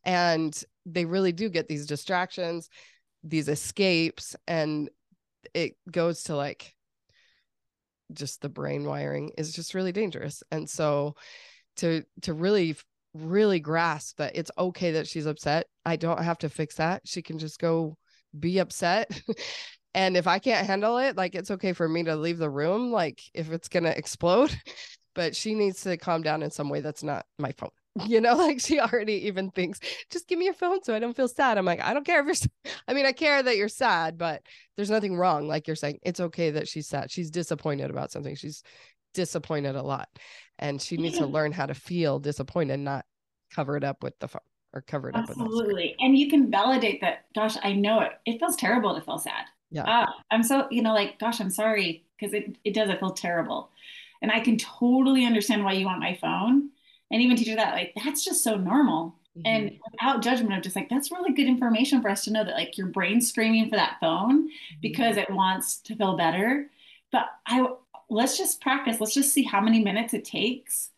And 0.04 0.60
they 0.86 1.06
really 1.06 1.32
do 1.32 1.50
get 1.50 1.68
these 1.68 1.86
distractions 1.86 2.70
these 3.24 3.48
escapes 3.48 4.36
and 4.48 4.90
it 5.54 5.76
goes 5.92 6.24
to 6.24 6.36
like 6.36 6.76
just 8.14 8.42
the 8.42 8.50
brain 8.50 8.86
wiring 8.86 9.32
is 9.38 9.54
just 9.54 9.74
really 9.74 9.92
dangerous. 9.92 10.44
And 10.52 10.70
so 10.70 11.16
to 11.78 12.04
to 12.24 12.34
really 12.34 12.76
really 13.14 13.60
grasp 13.60 14.18
that 14.18 14.36
it's 14.36 14.52
okay 14.58 14.92
that 14.92 15.06
she's 15.06 15.26
upset 15.26 15.68
i 15.86 15.98
don't 15.98 16.24
have 16.24 16.38
to 16.38 16.50
fix 16.50 16.76
that. 16.76 17.02
She 17.06 17.22
can 17.22 17.40
just 17.40 17.60
go 17.60 17.98
be 18.38 18.60
upset. 18.60 19.22
And 19.94 20.16
if 20.16 20.26
i 20.26 20.40
can't 20.40 20.66
handle 20.66 21.00
it 21.00 21.18
like 21.18 21.36
it's 21.36 21.52
okay 21.52 21.74
for 21.74 21.86
me 21.90 22.04
to 22.04 22.16
leave 22.16 22.38
the 22.38 22.50
room 22.50 22.94
like 22.94 23.22
if 23.34 23.52
it's 23.52 23.68
going 23.68 23.84
to 23.84 23.98
explode. 23.98 24.56
But 25.14 25.36
she 25.36 25.56
needs 25.56 25.82
to 25.82 25.98
calm 25.98 26.22
down 26.22 26.42
in 26.42 26.52
some 26.52 26.70
way 26.70 26.80
that's 26.80 27.04
not 27.04 27.26
my 27.38 27.52
phone 27.52 27.72
you 28.06 28.22
know 28.22 28.36
like 28.38 28.60
she 28.60 28.80
already 28.80 29.28
even 29.28 29.52
thinks 29.52 29.80
just 30.10 30.28
give 30.28 30.40
me 30.40 30.46
your 30.46 30.54
phone 30.54 30.82
so 30.84 30.96
i 30.96 31.00
don't 31.00 31.16
feel 31.16 31.28
sad. 31.28 31.58
I'm 31.58 31.66
like 31.66 31.82
i 31.82 31.94
don't 31.94 32.06
care 32.06 32.22
if 32.22 32.26
you're 32.26 32.74
i 32.88 32.94
mean 32.94 33.06
i 33.06 33.12
care 33.12 33.44
that 33.44 33.58
you're 33.58 33.68
sad 33.68 34.18
but 34.18 34.42
there's 34.76 34.90
nothing 34.90 35.16
wrong 35.16 35.48
like 35.48 35.68
you're 35.68 35.76
saying 35.76 36.00
it's 36.02 36.20
okay 36.20 36.52
that 36.52 36.68
she's 36.68 36.88
sad. 36.88 37.12
She's 37.12 37.30
disappointed 37.30 37.92
about 37.92 38.12
something. 38.12 38.36
She's 38.36 38.64
disappointed 39.14 39.76
a 39.76 39.84
lot. 39.84 40.10
And 40.58 40.82
she 40.82 40.98
needs 40.98 41.16
yeah. 41.16 41.22
to 41.22 41.28
learn 41.28 41.52
how 41.52 41.66
to 41.66 41.74
feel 41.74 42.20
disappointed 42.20 42.80
not 42.80 43.06
cover 43.54 43.76
it 43.78 43.84
up 43.84 44.02
with 44.02 44.18
the 44.20 44.28
phone 44.28 44.42
or 44.74 44.82
cover 44.82 45.10
it 45.10 45.16
absolutely. 45.16 45.44
up 45.44 45.48
absolutely. 45.48 45.96
And 46.00 46.18
you 46.18 46.30
can 46.30 46.50
validate 46.50 47.02
that 47.02 47.26
gosh 47.36 47.58
i 47.64 47.74
know 47.74 48.00
it. 48.00 48.14
It 48.26 48.40
feels 48.40 48.56
terrible 48.56 48.96
to 48.96 49.02
feel 49.02 49.18
sad. 49.18 49.46
Yeah. 49.70 49.84
Uh, 49.84 50.12
i'm 50.32 50.44
so 50.44 50.68
you 50.72 50.82
know 50.82 50.94
like 50.94 51.20
gosh 51.20 51.40
i'm 51.40 51.50
sorry 51.50 52.06
because 52.18 52.34
it, 52.34 52.58
it 52.64 52.74
does 52.74 52.90
it 52.90 53.00
feel 53.00 53.12
terrible. 53.12 53.72
And 54.22 54.32
i 54.32 54.40
can 54.40 54.58
totally 54.58 55.26
understand 55.26 55.64
why 55.64 55.74
you 55.74 55.86
want 55.86 56.00
my 56.00 56.16
phone 56.16 56.70
and 57.12 57.22
even 57.22 57.38
teach 57.38 57.50
her 57.50 57.56
that 57.56 57.74
like 57.74 57.94
that's 58.04 58.24
just 58.24 58.44
so 58.44 58.56
normal 58.56 59.16
mm-hmm. 59.38 59.46
and 59.46 59.80
without 59.92 60.22
judgment 60.22 60.56
of 60.56 60.64
just 60.64 60.76
like 60.76 60.90
that's 60.90 61.12
really 61.12 61.34
good 61.34 61.48
information 61.48 62.02
for 62.02 62.10
us 62.10 62.24
to 62.24 62.32
know 62.32 62.44
that 62.44 62.56
like 62.56 62.78
your 62.78 62.88
brain's 62.88 63.30
screaming 63.30 63.70
for 63.70 63.76
that 63.76 63.98
phone 64.00 64.48
mm-hmm. 64.48 64.76
because 64.82 65.18
it 65.18 65.30
wants 65.30 65.78
to 65.78 65.96
feel 65.96 66.18
better 66.18 66.68
but 67.12 67.26
i 67.46 67.68
let's 68.10 68.38
just 68.38 68.62
practice 68.62 69.00
let's 69.00 69.14
just 69.14 69.34
see 69.34 69.44
how 69.44 69.62
many 69.62 69.84
minutes 69.84 70.14
it 70.14 70.26
takes 70.26 70.90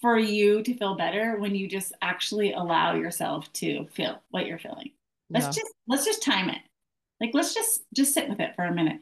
for 0.00 0.18
you 0.18 0.62
to 0.62 0.76
feel 0.76 0.96
better 0.96 1.36
when 1.38 1.54
you 1.54 1.68
just 1.68 1.92
actually 2.02 2.52
allow 2.52 2.94
yourself 2.94 3.52
to 3.52 3.86
feel 3.92 4.20
what 4.30 4.46
you're 4.46 4.58
feeling 4.58 4.90
let's 5.30 5.46
yeah. 5.46 5.62
just 5.62 5.74
let's 5.86 6.04
just 6.04 6.22
time 6.22 6.48
it 6.48 6.60
like 7.20 7.30
let's 7.34 7.54
just 7.54 7.82
just 7.94 8.12
sit 8.12 8.28
with 8.28 8.40
it 8.40 8.54
for 8.56 8.64
a 8.64 8.74
minute 8.74 9.00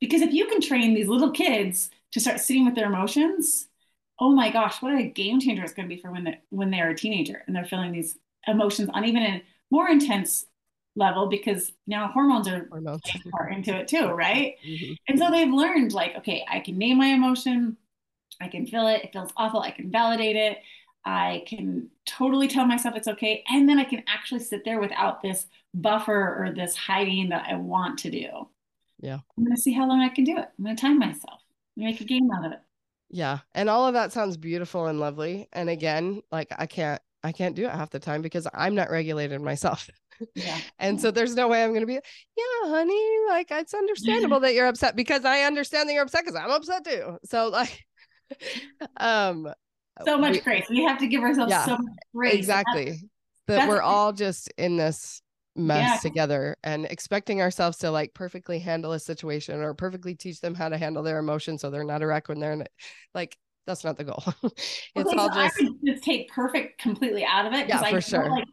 because 0.00 0.20
if 0.20 0.32
you 0.32 0.46
can 0.46 0.60
train 0.60 0.94
these 0.94 1.08
little 1.08 1.30
kids 1.30 1.90
to 2.10 2.20
start 2.20 2.40
sitting 2.40 2.64
with 2.64 2.74
their 2.74 2.86
emotions 2.86 3.68
oh 4.20 4.30
my 4.30 4.50
gosh, 4.50 4.80
what 4.80 4.94
a 4.94 5.04
game 5.04 5.40
changer 5.40 5.62
it's 5.62 5.72
going 5.72 5.88
to 5.88 5.94
be 5.94 6.00
for 6.00 6.10
when 6.10 6.24
they 6.24 6.40
when 6.50 6.70
they're 6.70 6.90
a 6.90 6.96
teenager 6.96 7.42
and 7.46 7.54
they're 7.54 7.64
feeling 7.64 7.92
these 7.92 8.18
emotions 8.46 8.88
on 8.92 9.04
even 9.04 9.22
a 9.22 9.42
more 9.70 9.88
intense 9.88 10.46
level 10.94 11.26
because 11.26 11.72
now 11.86 12.08
hormones 12.08 12.46
are 12.48 12.68
hormones. 12.70 13.00
part 13.30 13.52
into 13.52 13.74
it 13.74 13.88
too, 13.88 14.06
right? 14.08 14.56
Mm-hmm. 14.66 14.92
And 15.08 15.18
so 15.18 15.30
they've 15.30 15.52
learned 15.52 15.92
like, 15.92 16.16
okay, 16.18 16.44
I 16.48 16.60
can 16.60 16.76
name 16.76 16.98
my 16.98 17.06
emotion, 17.06 17.76
I 18.40 18.48
can 18.48 18.66
feel 18.66 18.86
it, 18.88 19.04
it 19.04 19.12
feels 19.12 19.30
awful, 19.36 19.60
I 19.60 19.70
can 19.70 19.90
validate 19.90 20.36
it, 20.36 20.58
I 21.04 21.44
can 21.46 21.88
totally 22.06 22.48
tell 22.48 22.66
myself 22.66 22.94
it's 22.96 23.08
okay, 23.08 23.42
and 23.48 23.68
then 23.68 23.78
I 23.78 23.84
can 23.84 24.04
actually 24.06 24.40
sit 24.40 24.64
there 24.64 24.80
without 24.80 25.22
this 25.22 25.46
buffer 25.74 26.44
or 26.44 26.52
this 26.54 26.76
hiding 26.76 27.30
that 27.30 27.46
I 27.48 27.54
want 27.54 27.98
to 28.00 28.10
do. 28.10 28.28
Yeah. 29.00 29.18
I'm 29.36 29.44
gonna 29.44 29.56
see 29.56 29.72
how 29.72 29.88
long 29.88 30.00
I 30.00 30.10
can 30.10 30.24
do 30.24 30.36
it. 30.36 30.48
I'm 30.58 30.64
gonna 30.64 30.76
time 30.76 30.98
myself, 30.98 31.40
make 31.76 32.00
a 32.00 32.04
game 32.04 32.28
out 32.30 32.44
of 32.44 32.52
it 32.52 32.60
yeah 33.12 33.38
and 33.54 33.70
all 33.70 33.86
of 33.86 33.94
that 33.94 34.10
sounds 34.10 34.36
beautiful 34.36 34.86
and 34.86 34.98
lovely 34.98 35.46
and 35.52 35.70
again 35.70 36.20
like 36.32 36.48
i 36.58 36.66
can't 36.66 37.00
i 37.22 37.30
can't 37.30 37.54
do 37.54 37.64
it 37.64 37.70
half 37.70 37.90
the 37.90 38.00
time 38.00 38.22
because 38.22 38.48
i'm 38.52 38.74
not 38.74 38.90
regulated 38.90 39.40
myself. 39.40 39.88
Yeah. 40.34 40.58
And 40.78 41.00
so 41.00 41.10
there's 41.10 41.34
no 41.34 41.48
way 41.48 41.62
i'm 41.62 41.70
going 41.70 41.80
to 41.80 41.86
be 41.86 41.94
yeah 41.94 42.68
honey 42.68 43.16
like 43.28 43.50
it's 43.50 43.74
understandable 43.74 44.40
that 44.40 44.54
you're 44.54 44.66
upset 44.66 44.94
because 44.94 45.24
i 45.24 45.40
understand 45.42 45.88
that 45.88 45.94
you're 45.94 46.04
upset 46.04 46.24
because 46.24 46.40
i'm 46.40 46.50
upset 46.50 46.84
too. 46.84 47.18
So 47.24 47.48
like 47.48 47.84
um 48.98 49.52
so 50.04 50.18
much 50.18 50.32
we, 50.32 50.40
grace. 50.40 50.66
We 50.70 50.84
have 50.84 50.98
to 50.98 51.06
give 51.06 51.22
ourselves 51.22 51.50
yeah, 51.50 51.64
so 51.64 51.72
much 51.72 51.96
grace. 52.14 52.34
exactly. 52.34 53.00
That 53.48 53.68
we're 53.68 53.82
all 53.82 54.12
just 54.12 54.52
in 54.56 54.76
this 54.76 55.21
mess 55.54 56.02
yeah. 56.02 56.10
together 56.10 56.56
and 56.64 56.86
expecting 56.86 57.40
ourselves 57.40 57.78
to 57.78 57.90
like 57.90 58.14
perfectly 58.14 58.58
handle 58.58 58.92
a 58.92 59.00
situation 59.00 59.60
or 59.60 59.74
perfectly 59.74 60.14
teach 60.14 60.40
them 60.40 60.54
how 60.54 60.68
to 60.68 60.78
handle 60.78 61.02
their 61.02 61.18
emotions 61.18 61.60
so 61.60 61.70
they're 61.70 61.84
not 61.84 62.02
a 62.02 62.06
wreck 62.06 62.28
when 62.28 62.40
they're 62.40 62.52
in 62.52 62.62
it. 62.62 62.72
Like 63.14 63.36
that's 63.66 63.84
not 63.84 63.96
the 63.96 64.04
goal. 64.04 64.22
it's 64.42 64.96
okay, 64.96 65.16
all 65.16 65.32
so 65.32 65.42
just... 65.42 65.60
just 65.84 66.02
take 66.02 66.30
perfect 66.30 66.80
completely 66.80 67.24
out 67.24 67.46
of 67.46 67.52
it. 67.52 67.68
Yeah, 67.68 67.82
for 67.90 68.00
sure. 68.00 68.30
Like, 68.30 68.44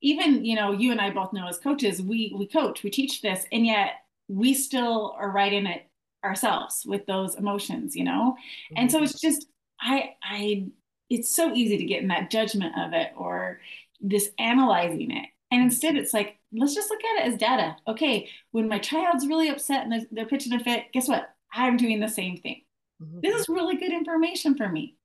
even 0.00 0.44
you 0.44 0.54
know, 0.54 0.72
you 0.72 0.92
and 0.92 1.00
I 1.00 1.10
both 1.10 1.32
know 1.32 1.48
as 1.48 1.58
coaches, 1.58 2.02
we 2.02 2.34
we 2.36 2.46
coach, 2.46 2.82
we 2.82 2.90
teach 2.90 3.22
this, 3.22 3.46
and 3.52 3.66
yet 3.66 3.92
we 4.28 4.54
still 4.54 5.14
are 5.18 5.30
right 5.30 5.52
in 5.52 5.66
it 5.66 5.88
ourselves 6.24 6.84
with 6.86 7.04
those 7.06 7.34
emotions, 7.34 7.94
you 7.94 8.04
know. 8.04 8.36
Mm-hmm. 8.36 8.74
And 8.76 8.90
so 8.90 8.98
mm-hmm. 8.98 9.04
it's 9.04 9.20
just 9.20 9.46
I 9.80 10.14
I 10.22 10.66
it's 11.10 11.34
so 11.34 11.52
easy 11.54 11.78
to 11.78 11.84
get 11.84 12.02
in 12.02 12.08
that 12.08 12.30
judgment 12.30 12.74
of 12.78 12.92
it 12.92 13.12
or 13.16 13.60
this 14.00 14.30
analyzing 14.38 15.10
it 15.10 15.28
And 15.54 15.62
instead, 15.62 15.94
it's 15.94 16.12
like, 16.12 16.36
let's 16.52 16.74
just 16.74 16.90
look 16.90 17.04
at 17.04 17.24
it 17.24 17.32
as 17.32 17.38
data. 17.38 17.76
Okay, 17.86 18.28
when 18.50 18.68
my 18.68 18.80
child's 18.80 19.28
really 19.28 19.48
upset 19.48 19.84
and 19.84 19.92
they're, 19.92 20.06
they're 20.10 20.26
pitching 20.26 20.52
a 20.52 20.58
fit, 20.58 20.86
guess 20.92 21.06
what? 21.06 21.32
I'm 21.52 21.76
doing 21.76 22.00
the 22.00 22.08
same 22.08 22.38
thing. 22.38 22.62
Mm-hmm. 23.00 23.20
This 23.22 23.36
is 23.36 23.48
really 23.48 23.76
good 23.76 23.92
information 23.92 24.56
for 24.56 24.68
me. 24.68 24.96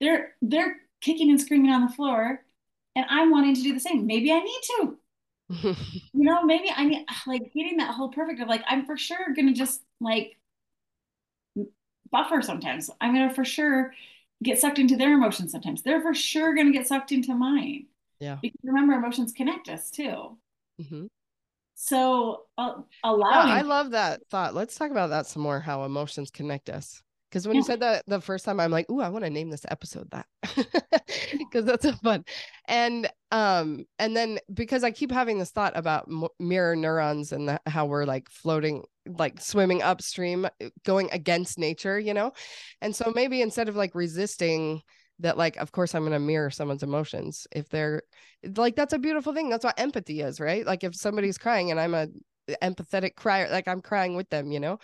They're 0.00 0.34
they're 0.42 0.78
kicking 1.00 1.30
and 1.30 1.40
screaming 1.40 1.70
on 1.70 1.86
the 1.86 1.92
floor, 1.92 2.40
and 2.96 3.06
I'm 3.08 3.30
wanting 3.30 3.54
to 3.54 3.62
do 3.62 3.74
the 3.74 3.78
same. 3.78 4.08
Maybe 4.08 4.32
I 4.32 4.40
need 4.40 4.60
to. 4.62 4.98
you 6.12 6.24
know, 6.24 6.42
maybe 6.42 6.68
I 6.74 6.84
need 6.84 7.06
like 7.28 7.52
getting 7.54 7.76
that 7.76 7.94
whole 7.94 8.08
perfect 8.08 8.40
of 8.40 8.48
like 8.48 8.64
I'm 8.66 8.86
for 8.86 8.96
sure 8.96 9.32
gonna 9.36 9.52
just 9.52 9.82
like 10.00 10.36
buffer 12.10 12.42
sometimes. 12.42 12.90
I'm 13.00 13.14
gonna 13.14 13.32
for 13.32 13.44
sure 13.44 13.94
get 14.42 14.58
sucked 14.58 14.80
into 14.80 14.96
their 14.96 15.12
emotions 15.12 15.52
sometimes. 15.52 15.82
They're 15.82 16.02
for 16.02 16.12
sure 16.12 16.56
gonna 16.56 16.72
get 16.72 16.88
sucked 16.88 17.12
into 17.12 17.36
mine. 17.36 17.86
Yeah. 18.20 18.38
Because 18.40 18.60
remember, 18.62 18.94
emotions 18.94 19.32
connect 19.32 19.68
us 19.68 19.90
too. 19.90 20.38
Mm-hmm. 20.80 21.06
So 21.74 22.42
uh, 22.56 22.74
allowing. 23.02 23.48
Yeah, 23.48 23.54
I 23.54 23.62
love 23.62 23.90
that 23.90 24.20
thought. 24.30 24.54
Let's 24.54 24.76
talk 24.76 24.90
about 24.90 25.10
that 25.10 25.26
some 25.26 25.42
more. 25.42 25.60
How 25.60 25.84
emotions 25.84 26.30
connect 26.30 26.70
us. 26.70 27.02
Because 27.28 27.48
when 27.48 27.56
yeah. 27.56 27.58
you 27.58 27.64
said 27.64 27.80
that 27.80 28.04
the 28.06 28.20
first 28.20 28.44
time, 28.44 28.60
I'm 28.60 28.70
like, 28.70 28.88
"Ooh, 28.88 29.00
I 29.00 29.08
want 29.08 29.24
to 29.24 29.30
name 29.30 29.50
this 29.50 29.66
episode 29.68 30.08
that," 30.12 30.26
because 31.38 31.64
that's 31.64 31.82
so 31.82 31.92
fun. 31.94 32.24
And 32.68 33.10
um, 33.32 33.86
and 33.98 34.16
then 34.16 34.38
because 34.52 34.84
I 34.84 34.92
keep 34.92 35.10
having 35.10 35.40
this 35.40 35.50
thought 35.50 35.76
about 35.76 36.06
m- 36.08 36.28
mirror 36.38 36.76
neurons 36.76 37.32
and 37.32 37.48
the, 37.48 37.60
how 37.66 37.86
we're 37.86 38.04
like 38.04 38.30
floating, 38.30 38.84
like 39.04 39.40
swimming 39.40 39.82
upstream, 39.82 40.44
uh, 40.44 40.50
going 40.84 41.08
against 41.10 41.58
nature, 41.58 41.98
you 41.98 42.14
know. 42.14 42.32
And 42.80 42.94
so 42.94 43.12
maybe 43.12 43.42
instead 43.42 43.68
of 43.68 43.74
like 43.74 43.96
resisting 43.96 44.82
that 45.20 45.38
like 45.38 45.56
of 45.56 45.72
course 45.72 45.94
i'm 45.94 46.02
going 46.02 46.12
to 46.12 46.18
mirror 46.18 46.50
someone's 46.50 46.82
emotions 46.82 47.46
if 47.52 47.68
they're 47.68 48.02
like 48.56 48.76
that's 48.76 48.92
a 48.92 48.98
beautiful 48.98 49.32
thing. 49.32 49.48
That's 49.48 49.64
what 49.64 49.78
empathy 49.78 50.20
is 50.20 50.40
right? 50.40 50.66
Like 50.66 50.84
if 50.84 50.94
somebody's 50.94 51.38
crying 51.38 51.70
and 51.70 51.80
i'm 51.80 51.94
a 51.94 52.08
empathetic 52.62 53.14
crier 53.16 53.48
like 53.50 53.66
i'm 53.66 53.80
crying 53.80 54.16
with 54.16 54.28
them 54.30 54.50
you 54.52 54.60
know? 54.60 54.78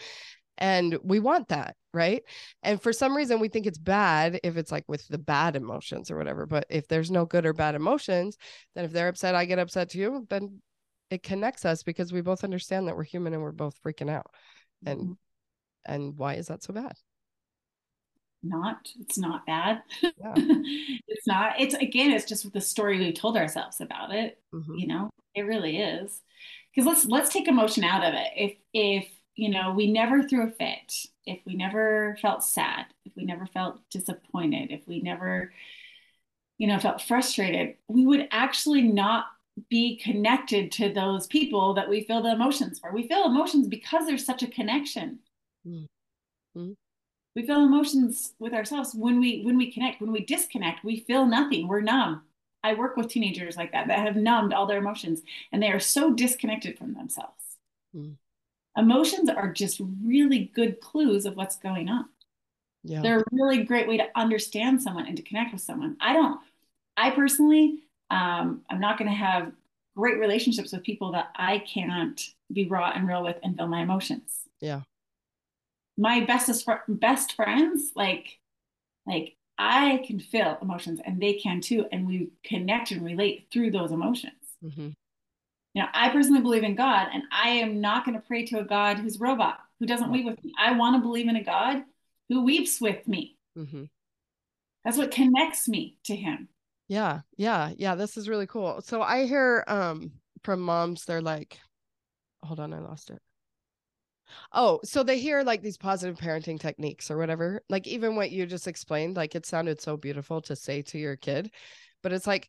And 0.58 0.98
we 1.02 1.20
want 1.20 1.48
that 1.48 1.76
right? 1.92 2.22
And 2.62 2.80
for 2.80 2.92
some 2.92 3.16
reason 3.16 3.40
we 3.40 3.48
think 3.48 3.66
it's 3.66 3.78
bad 3.78 4.40
if 4.44 4.56
it's 4.56 4.70
like 4.70 4.84
with 4.88 5.06
the 5.08 5.18
bad 5.18 5.56
emotions 5.56 6.10
or 6.10 6.16
whatever 6.16 6.46
but 6.46 6.66
if 6.70 6.86
there's 6.88 7.10
no 7.10 7.26
good 7.26 7.46
or 7.46 7.52
bad 7.52 7.74
emotions 7.74 8.36
then 8.74 8.84
if 8.84 8.92
they're 8.92 9.08
upset 9.08 9.34
i 9.34 9.44
get 9.44 9.58
upset 9.58 9.90
too 9.90 10.26
then 10.30 10.60
it 11.10 11.22
connects 11.22 11.64
us 11.64 11.82
because 11.82 12.12
we 12.12 12.20
both 12.20 12.44
understand 12.44 12.86
that 12.86 12.96
we're 12.96 13.02
human 13.04 13.34
and 13.34 13.42
we're 13.42 13.52
both 13.52 13.74
freaking 13.82 14.08
out. 14.08 14.30
And 14.86 15.00
mm-hmm. 15.00 15.12
and 15.92 16.16
why 16.16 16.34
is 16.34 16.46
that 16.46 16.62
so 16.62 16.72
bad 16.72 16.94
not 18.42 18.88
it's 19.00 19.18
not 19.18 19.46
bad. 19.46 19.82
Yeah. 20.02 20.34
it's 20.36 21.26
not 21.26 21.54
it's 21.58 21.74
again 21.74 22.12
it's 22.12 22.24
just 22.24 22.50
the 22.52 22.60
story 22.60 22.98
we 22.98 23.12
told 23.12 23.36
ourselves 23.36 23.80
about 23.80 24.14
it 24.14 24.38
mm-hmm. 24.54 24.74
you 24.74 24.86
know? 24.86 25.10
It 25.34 25.42
really 25.42 25.78
is. 25.78 26.20
Because 26.74 26.86
let's 26.86 27.06
let's 27.06 27.32
take 27.32 27.48
emotion 27.48 27.84
out 27.84 28.04
of 28.04 28.14
it. 28.14 28.30
If 28.36 28.56
if 28.72 29.08
you 29.36 29.50
know 29.50 29.72
we 29.72 29.90
never 29.92 30.22
threw 30.22 30.46
a 30.46 30.50
fit 30.50 30.94
if 31.26 31.38
we 31.46 31.54
never 31.54 32.16
felt 32.20 32.42
sad 32.42 32.86
if 33.04 33.14
we 33.16 33.24
never 33.24 33.46
felt 33.46 33.78
disappointed 33.90 34.72
if 34.72 34.86
we 34.88 35.00
never 35.00 35.52
you 36.58 36.66
know 36.66 36.78
felt 36.78 37.00
frustrated 37.00 37.76
we 37.88 38.04
would 38.04 38.28
actually 38.32 38.82
not 38.82 39.26
be 39.68 39.96
connected 39.98 40.72
to 40.72 40.92
those 40.92 41.26
people 41.26 41.74
that 41.74 41.88
we 41.88 42.02
feel 42.04 42.22
the 42.22 42.32
emotions 42.32 42.78
for. 42.78 42.92
We 42.92 43.08
feel 43.08 43.24
emotions 43.24 43.68
because 43.68 44.06
there's 44.06 44.24
such 44.24 44.42
a 44.42 44.46
connection. 44.48 45.18
Mm-hmm 45.66 46.72
we 47.36 47.46
feel 47.46 47.64
emotions 47.64 48.34
with 48.38 48.52
ourselves. 48.52 48.94
When 48.94 49.20
we 49.20 49.42
when 49.42 49.56
we 49.56 49.70
connect 49.70 50.00
when 50.00 50.12
we 50.12 50.24
disconnect 50.24 50.84
we 50.84 51.00
feel 51.00 51.26
nothing. 51.26 51.68
We're 51.68 51.80
numb. 51.80 52.22
I 52.62 52.74
work 52.74 52.96
with 52.96 53.08
teenagers 53.08 53.56
like 53.56 53.72
that 53.72 53.88
that 53.88 53.98
have 54.00 54.16
numbed 54.16 54.52
all 54.52 54.66
their 54.66 54.78
emotions 54.78 55.22
and 55.52 55.62
they 55.62 55.70
are 55.70 55.80
so 55.80 56.12
disconnected 56.12 56.78
from 56.78 56.94
themselves. 56.94 57.34
Mm. 57.96 58.14
emotions 58.76 59.28
are 59.28 59.52
just 59.52 59.80
really 60.04 60.52
good 60.54 60.80
clues 60.80 61.26
of 61.26 61.36
what's 61.36 61.56
going 61.56 61.88
on. 61.88 62.06
Yeah. 62.84 63.02
they're 63.02 63.18
a 63.18 63.24
really 63.32 63.64
great 63.64 63.88
way 63.88 63.96
to 63.98 64.06
understand 64.14 64.80
someone 64.80 65.06
and 65.06 65.16
to 65.16 65.22
connect 65.22 65.52
with 65.52 65.60
someone. 65.60 65.96
I 66.00 66.12
don't 66.12 66.40
i 66.96 67.10
personally 67.10 67.80
um, 68.10 68.62
i'm 68.68 68.80
not 68.80 68.98
going 68.98 69.10
to 69.10 69.16
have 69.16 69.52
great 69.96 70.18
relationships 70.18 70.72
with 70.72 70.82
people 70.82 71.12
that 71.12 71.30
i 71.36 71.58
can't 71.60 72.30
be 72.52 72.66
raw 72.66 72.90
and 72.94 73.06
real 73.06 73.22
with 73.22 73.36
and 73.42 73.56
feel 73.56 73.68
my 73.68 73.80
emotions. 73.82 74.40
Yeah 74.60 74.82
my 76.00 76.24
bestest 76.24 76.64
fr- 76.64 76.86
best 76.88 77.34
friends 77.34 77.92
like 77.94 78.38
like 79.06 79.36
i 79.58 80.02
can 80.06 80.18
feel 80.18 80.56
emotions 80.62 80.98
and 81.04 81.20
they 81.20 81.34
can 81.34 81.60
too 81.60 81.84
and 81.92 82.06
we 82.06 82.30
connect 82.42 82.90
and 82.90 83.04
relate 83.04 83.46
through 83.52 83.70
those 83.70 83.92
emotions. 83.92 84.32
Mm-hmm. 84.64 84.88
you 85.74 85.82
know 85.82 85.88
i 85.92 86.08
personally 86.08 86.40
believe 86.40 86.64
in 86.64 86.74
god 86.74 87.08
and 87.12 87.22
i 87.30 87.48
am 87.50 87.80
not 87.80 88.04
going 88.04 88.18
to 88.18 88.26
pray 88.26 88.44
to 88.46 88.58
a 88.60 88.64
god 88.64 88.98
who's 88.98 89.20
robot 89.20 89.58
who 89.78 89.86
doesn't 89.86 90.10
weep 90.10 90.26
with 90.26 90.42
me. 90.44 90.52
I 90.58 90.72
want 90.72 90.96
to 90.96 91.00
believe 91.00 91.28
in 91.28 91.36
a 91.36 91.44
god 91.44 91.82
who 92.28 92.44
weeps 92.44 92.80
with 92.80 93.06
me. 93.08 93.36
Mm-hmm. 93.58 93.84
that's 94.84 94.96
what 94.98 95.10
connects 95.10 95.68
me 95.68 95.98
to 96.04 96.16
him. 96.16 96.48
Yeah 96.88 97.20
yeah 97.36 97.72
yeah 97.76 97.94
this 97.94 98.16
is 98.16 98.28
really 98.28 98.46
cool. 98.46 98.80
So 98.82 99.02
i 99.02 99.26
hear 99.26 99.64
um 99.66 100.12
from 100.44 100.60
moms 100.60 101.04
they're 101.04 101.20
like 101.20 101.58
hold 102.42 102.60
on 102.60 102.72
i 102.72 102.78
lost 102.78 103.10
it 103.10 103.20
Oh, 104.52 104.80
so 104.84 105.02
they 105.02 105.18
hear 105.18 105.42
like 105.42 105.62
these 105.62 105.76
positive 105.76 106.18
parenting 106.18 106.58
techniques 106.58 107.10
or 107.10 107.18
whatever. 107.18 107.62
Like 107.68 107.86
even 107.86 108.16
what 108.16 108.30
you 108.30 108.46
just 108.46 108.68
explained, 108.68 109.16
like 109.16 109.34
it 109.34 109.46
sounded 109.46 109.80
so 109.80 109.96
beautiful 109.96 110.40
to 110.42 110.56
say 110.56 110.82
to 110.82 110.98
your 110.98 111.16
kid. 111.16 111.50
But 112.02 112.12
it's 112.12 112.26
like 112.26 112.48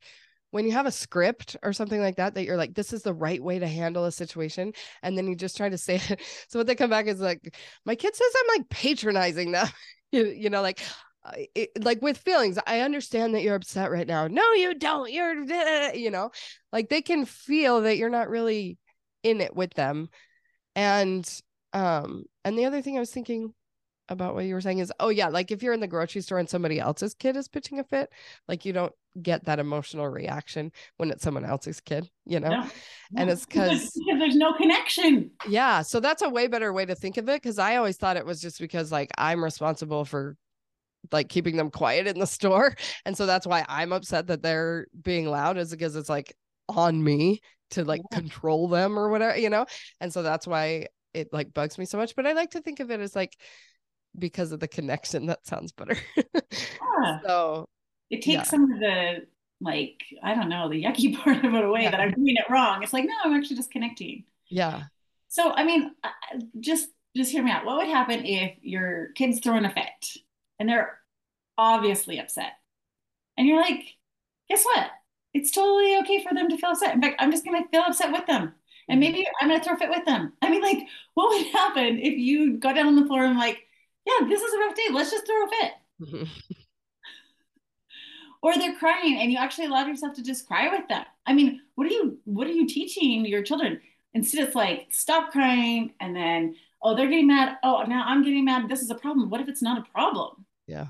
when 0.52 0.65
you 0.65 0.74
have 0.74 0.86
a 0.86 0.91
script 0.91 1.56
or 1.63 1.74
something 1.74 2.02
like 2.02 2.17
that, 2.17 2.36
that 2.36 2.46
you're 2.46 2.58
like, 2.58 2.74
this 2.74 2.94
is 2.94 3.04
the 3.04 3.13
right 3.13 3.41
way 3.41 3.60
to 3.60 3.67
handle 3.67 4.06
a 4.06 4.12
situation. 4.12 4.74
And 5.02 5.17
then 5.17 5.28
you 5.28 5.36
just 5.36 5.58
try 5.58 5.70
to 5.70 5.78
say 5.78 5.96
it. 6.10 6.22
So 6.50 6.60
what 6.60 6.67
they 6.67 6.76
come 6.76 6.89
back 6.89 7.08
is 7.08 7.22
like, 7.22 7.56
my 7.86 7.96
kid 7.96 8.15
says 8.15 8.32
I'm 8.38 8.60
like 8.60 8.70
patronizing 8.70 9.52
them, 9.52 9.67
you, 10.12 10.26
you 10.26 10.50
know, 10.50 10.62
like, 10.62 10.82
it, 11.56 11.70
like 11.84 12.02
with 12.02 12.17
feelings, 12.17 12.58
I 12.65 12.82
understand 12.82 13.36
that 13.36 13.44
you're 13.44 13.56
upset 13.56 13.91
right 13.91 14.08
now. 14.08 14.28
No, 14.28 14.54
you 14.54 14.74
don't. 14.74 15.12
You're, 15.12 15.94
you 15.94 16.10
know, 16.10 16.32
like 16.72 16.89
they 16.89 17.02
can 17.02 17.26
feel 17.26 17.82
that 17.82 17.98
you're 17.98 18.10
not 18.10 18.30
really 18.30 18.78
in 19.24 19.39
it 19.39 19.56
with 19.56 19.74
them. 19.76 20.10
And 20.76 21.30
um, 21.74 22.26
and 22.44 22.58
the 22.58 22.66
other 22.66 22.82
thing 22.82 22.98
I 22.98 23.00
was 23.00 23.12
thinking 23.12 23.54
about 24.10 24.36
what 24.36 24.46
you 24.46 24.54
were 24.54 24.62
saying 24.62 24.80
is, 24.80 24.92
oh 25.00 25.10
yeah, 25.10 25.30
like 25.30 25.52
if 25.52 25.64
you're 25.64 25.74
in 25.74 25.80
the 25.80 25.88
grocery 25.88 26.22
store 26.22 26.38
and 26.38 26.50
somebody 26.50 26.80
else's 26.80 27.14
kid 27.14 27.38
is 27.38 27.48
pitching 27.48 27.80
a 27.80 27.84
fit, 27.84 28.12
like 28.48 28.66
you 28.66 28.74
don't 28.74 28.94
get 29.22 29.46
that 29.46 29.60
emotional 29.60 30.08
reaction 30.08 30.72
when 30.98 31.12
it's 31.12 31.24
someone 31.24 31.46
else's 31.46 31.80
kid, 31.80 32.10
you 32.26 32.40
know? 32.40 32.50
No, 32.50 32.68
And 33.16 33.30
it's 33.30 33.46
because 33.46 33.92
there's 34.20 34.36
no 34.36 34.54
connection. 34.54 35.32
Yeah. 35.48 35.82
So 35.82 36.00
that's 36.00 36.22
a 36.22 36.30
way 36.30 36.48
better 36.48 36.72
way 36.74 36.86
to 36.86 36.96
think 36.96 37.18
of 37.18 37.30
it. 37.30 37.42
Cause 37.42 37.60
I 37.60 37.78
always 37.78 37.98
thought 37.98 38.18
it 38.18 38.26
was 38.26 38.42
just 38.42 38.60
because 38.60 38.92
like 38.92 39.12
I'm 39.18 39.44
responsible 39.44 40.06
for 40.06 40.36
like 41.12 41.30
keeping 41.30 41.58
them 41.58 41.72
quiet 41.72 42.08
in 42.08 42.20
the 42.20 42.28
store. 42.28 42.76
And 43.06 43.16
so 43.16 43.26
that's 43.26 43.48
why 43.48 43.66
I'm 43.68 43.94
upset 43.94 44.28
that 44.28 44.44
they're 44.44 44.88
being 45.02 45.28
loud, 45.28 45.58
is 45.58 45.72
because 45.72 45.96
it's 45.96 46.10
like 46.10 46.36
on 46.70 47.02
me 47.04 47.42
to 47.72 47.84
like 47.86 48.02
yeah. 48.12 48.20
control 48.20 48.68
them 48.68 49.00
or 49.00 49.10
whatever, 49.10 49.38
you 49.38 49.50
know? 49.50 49.66
And 50.00 50.12
so 50.12 50.24
that's 50.24 50.46
why 50.46 50.88
it 51.13 51.32
like 51.34 51.54
bugs 51.54 51.78
me 51.78 51.86
so 51.86 51.97
much 51.97 52.15
but 52.15 52.26
i 52.26 52.34
like 52.34 52.52
to 52.52 52.62
think 52.62 52.80
of 52.80 52.91
it 52.91 53.00
as 53.00 53.15
like 53.15 53.38
because 54.17 54.52
of 54.52 54.60
the 54.60 54.67
connection 54.67 55.28
that 55.28 55.45
sounds 55.45 55.71
better. 55.71 55.97
Yeah. 56.15 57.19
so 57.26 57.69
it 58.10 58.17
takes 58.17 58.28
yeah. 58.28 58.43
some 58.43 58.71
of 58.71 58.80
the 58.80 59.26
like 59.62 60.02
i 60.24 60.34
don't 60.34 60.50
know 60.50 60.69
the 60.69 60.84
yucky 60.84 61.15
part 61.24 61.43
of 61.45 61.54
it 61.54 61.63
away 61.63 61.84
yeah. 61.84 61.91
that 61.91 62.00
i'm 62.00 62.12
doing 62.12 62.36
it 62.36 62.52
wrong. 62.52 62.84
It's 62.84 62.93
like 62.93 63.06
no 63.06 63.13
i'm 63.24 63.34
actually 63.34 63.58
just 63.58 63.71
connecting. 63.71 64.26
Yeah. 64.50 64.84
So 65.30 65.52
i 65.52 65.63
mean 65.63 65.91
just 66.60 66.89
just 67.15 67.32
hear 67.32 67.43
me 67.43 67.52
out. 67.52 67.65
What 67.65 67.78
would 67.78 67.88
happen 67.88 68.26
if 68.26 68.58
your 68.62 69.10
kid's 69.15 69.39
throwing 69.39 69.65
a 69.65 69.69
fit 69.69 70.21
and 70.60 70.67
they're 70.67 70.97
obviously 71.58 72.19
upset? 72.19 72.54
And 73.38 73.47
you're 73.47 73.62
like 73.62 73.95
guess 74.50 74.63
what? 74.63 74.91
It's 75.34 75.52
totally 75.52 75.97
okay 76.00 76.21
for 76.21 76.34
them 76.34 76.50
to 76.50 76.58
feel 76.58 76.71
upset. 76.71 76.93
In 76.93 77.02
fact 77.02 77.15
i'm 77.19 77.32
just 77.32 77.45
going 77.45 77.62
to 77.62 77.69
feel 77.69 77.84
upset 77.84 78.12
with 78.12 78.26
them 78.28 78.54
and 78.89 79.02
mm-hmm. 79.02 79.12
maybe 79.12 79.28
I'm 79.39 79.48
going 79.48 79.60
to 79.60 79.65
throw 79.65 79.76
a 79.76 79.78
fit 79.78 79.89
with 79.89 80.06
them. 80.06 80.34
I 80.41 80.50
mean, 80.50 80.62
like, 80.62 80.88
what 81.13 81.30
would 81.30 81.48
happen 81.54 82.00
if 82.00 82.17
you 82.17 82.58
got 82.58 82.76
down 82.76 82.88
on 82.88 82.96
the 82.96 83.06
floor 83.06 83.26
and 83.26 83.38
like, 83.38 83.60
yeah, 84.06 84.28
this 84.28 84.41
is 84.41 84.54
a 84.54 84.60
rough 84.60 84.76
day. 84.76 84.88
Let's 84.91 85.12
just 85.12 85.26
throw 85.26 85.46
a 85.46 85.50
fit. 85.50 85.72
Mm-hmm. 86.02 86.24
or 88.41 88.58
they're 88.58 88.76
crying 88.76 89.20
and 89.20 89.32
you 89.32 89.38
actually 89.38 89.67
allowed 89.67 89.88
yourself 89.88 90.15
to 90.15 90.24
just 90.24 90.48
cry 90.48 90.70
with 90.70 90.88
them. 90.88 91.06
I 91.26 91.34
mean, 91.34 91.62
what 91.76 91.88
are 91.88 91.91
you 91.91 92.17
what 92.26 92.48
are 92.48 92.52
you 92.52 92.67
teaching 92.67 93.26
your 93.26 93.44
children? 93.44 93.80
Instead, 94.13 94.48
it's 94.48 94.56
like 94.56 94.88
stop 94.89 95.32
crying 95.32 95.94
and 96.00 96.15
then 96.15 96.56
oh 96.82 96.96
they're 96.96 97.08
getting 97.08 97.28
mad. 97.28 97.58
Oh 97.62 97.84
now 97.88 98.04
I'm 98.08 98.24
getting 98.24 98.46
mad. 98.46 98.67
This 98.67 98.82
is 98.82 98.89
a 98.89 98.96
problem. 98.96 99.30
What 99.30 99.41
if 99.41 99.48
it's 99.48 99.62
not 99.62 99.78
a 99.78 99.91
problem? 99.91 100.46
Yeah 100.65 100.88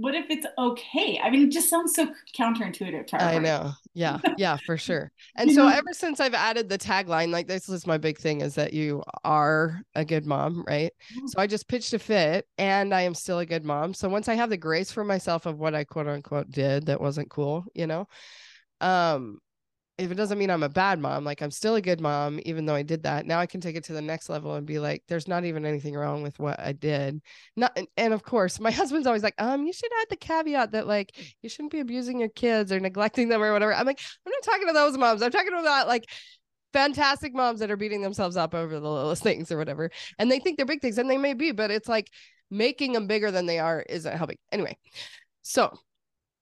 what 0.00 0.14
if 0.14 0.30
it's 0.30 0.46
okay? 0.58 1.20
I 1.22 1.30
mean, 1.30 1.42
it 1.42 1.50
just 1.50 1.68
sounds 1.68 1.94
so 1.94 2.08
counterintuitive 2.36 3.06
to 3.08 3.22
I 3.22 3.38
know. 3.38 3.72
Yeah. 3.92 4.18
Yeah, 4.38 4.56
for 4.64 4.78
sure. 4.78 5.12
And 5.36 5.52
so 5.52 5.68
ever 5.68 5.92
since 5.92 6.18
I've 6.18 6.34
added 6.34 6.68
the 6.68 6.78
tagline, 6.78 7.30
like 7.30 7.46
this 7.46 7.68
is 7.68 7.86
my 7.86 7.98
big 7.98 8.16
thing 8.16 8.40
is 8.40 8.54
that 8.54 8.72
you 8.72 9.02
are 9.24 9.82
a 9.94 10.04
good 10.04 10.24
mom, 10.24 10.64
right? 10.66 10.92
Mm-hmm. 11.12 11.26
So 11.26 11.40
I 11.40 11.46
just 11.46 11.68
pitched 11.68 11.92
a 11.92 11.98
fit 11.98 12.46
and 12.56 12.94
I 12.94 13.02
am 13.02 13.14
still 13.14 13.40
a 13.40 13.46
good 13.46 13.64
mom. 13.64 13.92
So 13.92 14.08
once 14.08 14.28
I 14.28 14.34
have 14.34 14.48
the 14.48 14.56
grace 14.56 14.90
for 14.90 15.04
myself 15.04 15.44
of 15.44 15.58
what 15.58 15.74
I 15.74 15.84
quote 15.84 16.08
unquote 16.08 16.50
did 16.50 16.86
that 16.86 17.00
wasn't 17.00 17.28
cool, 17.28 17.66
you 17.74 17.86
know, 17.86 18.08
um 18.80 19.40
if 20.00 20.10
it 20.10 20.14
doesn't 20.14 20.38
mean 20.38 20.48
I'm 20.48 20.62
a 20.62 20.68
bad 20.68 20.98
mom, 20.98 21.24
like 21.24 21.42
I'm 21.42 21.50
still 21.50 21.74
a 21.74 21.82
good 21.82 22.00
mom, 22.00 22.40
even 22.46 22.64
though 22.64 22.74
I 22.74 22.82
did 22.82 23.02
that. 23.02 23.26
Now 23.26 23.38
I 23.38 23.44
can 23.44 23.60
take 23.60 23.76
it 23.76 23.84
to 23.84 23.92
the 23.92 24.00
next 24.00 24.30
level 24.30 24.54
and 24.54 24.66
be 24.66 24.78
like, 24.78 25.02
there's 25.08 25.28
not 25.28 25.44
even 25.44 25.66
anything 25.66 25.94
wrong 25.94 26.22
with 26.22 26.38
what 26.38 26.58
I 26.58 26.72
did. 26.72 27.20
Not, 27.54 27.78
and, 27.98 28.14
of 28.14 28.22
course, 28.22 28.58
my 28.58 28.70
husband's 28.70 29.06
always 29.06 29.22
like, 29.22 29.34
um, 29.38 29.66
you 29.66 29.74
should 29.74 29.90
add 30.00 30.06
the 30.08 30.16
caveat 30.16 30.72
that 30.72 30.86
like 30.86 31.14
you 31.42 31.50
shouldn't 31.50 31.72
be 31.72 31.80
abusing 31.80 32.18
your 32.18 32.30
kids 32.30 32.72
or 32.72 32.80
neglecting 32.80 33.28
them 33.28 33.42
or 33.42 33.52
whatever. 33.52 33.74
I'm 33.74 33.86
like, 33.86 34.00
I'm 34.24 34.32
not 34.32 34.42
talking 34.42 34.68
to 34.68 34.72
those 34.72 34.96
moms. 34.96 35.20
I'm 35.20 35.30
talking 35.30 35.52
about 35.52 35.86
like 35.86 36.06
fantastic 36.72 37.34
moms 37.34 37.60
that 37.60 37.70
are 37.70 37.76
beating 37.76 38.00
themselves 38.00 38.38
up 38.38 38.54
over 38.54 38.80
the 38.80 38.90
littlest 38.90 39.22
things 39.22 39.52
or 39.52 39.58
whatever, 39.58 39.90
and 40.18 40.30
they 40.30 40.38
think 40.38 40.56
they're 40.56 40.64
big 40.64 40.80
things, 40.80 40.96
and 40.96 41.10
they 41.10 41.18
may 41.18 41.34
be, 41.34 41.52
but 41.52 41.70
it's 41.70 41.88
like 41.88 42.08
making 42.50 42.94
them 42.94 43.06
bigger 43.06 43.30
than 43.30 43.44
they 43.44 43.58
are 43.58 43.84
isn't 43.86 44.16
helping. 44.16 44.38
Anyway, 44.50 44.78
so 45.42 45.76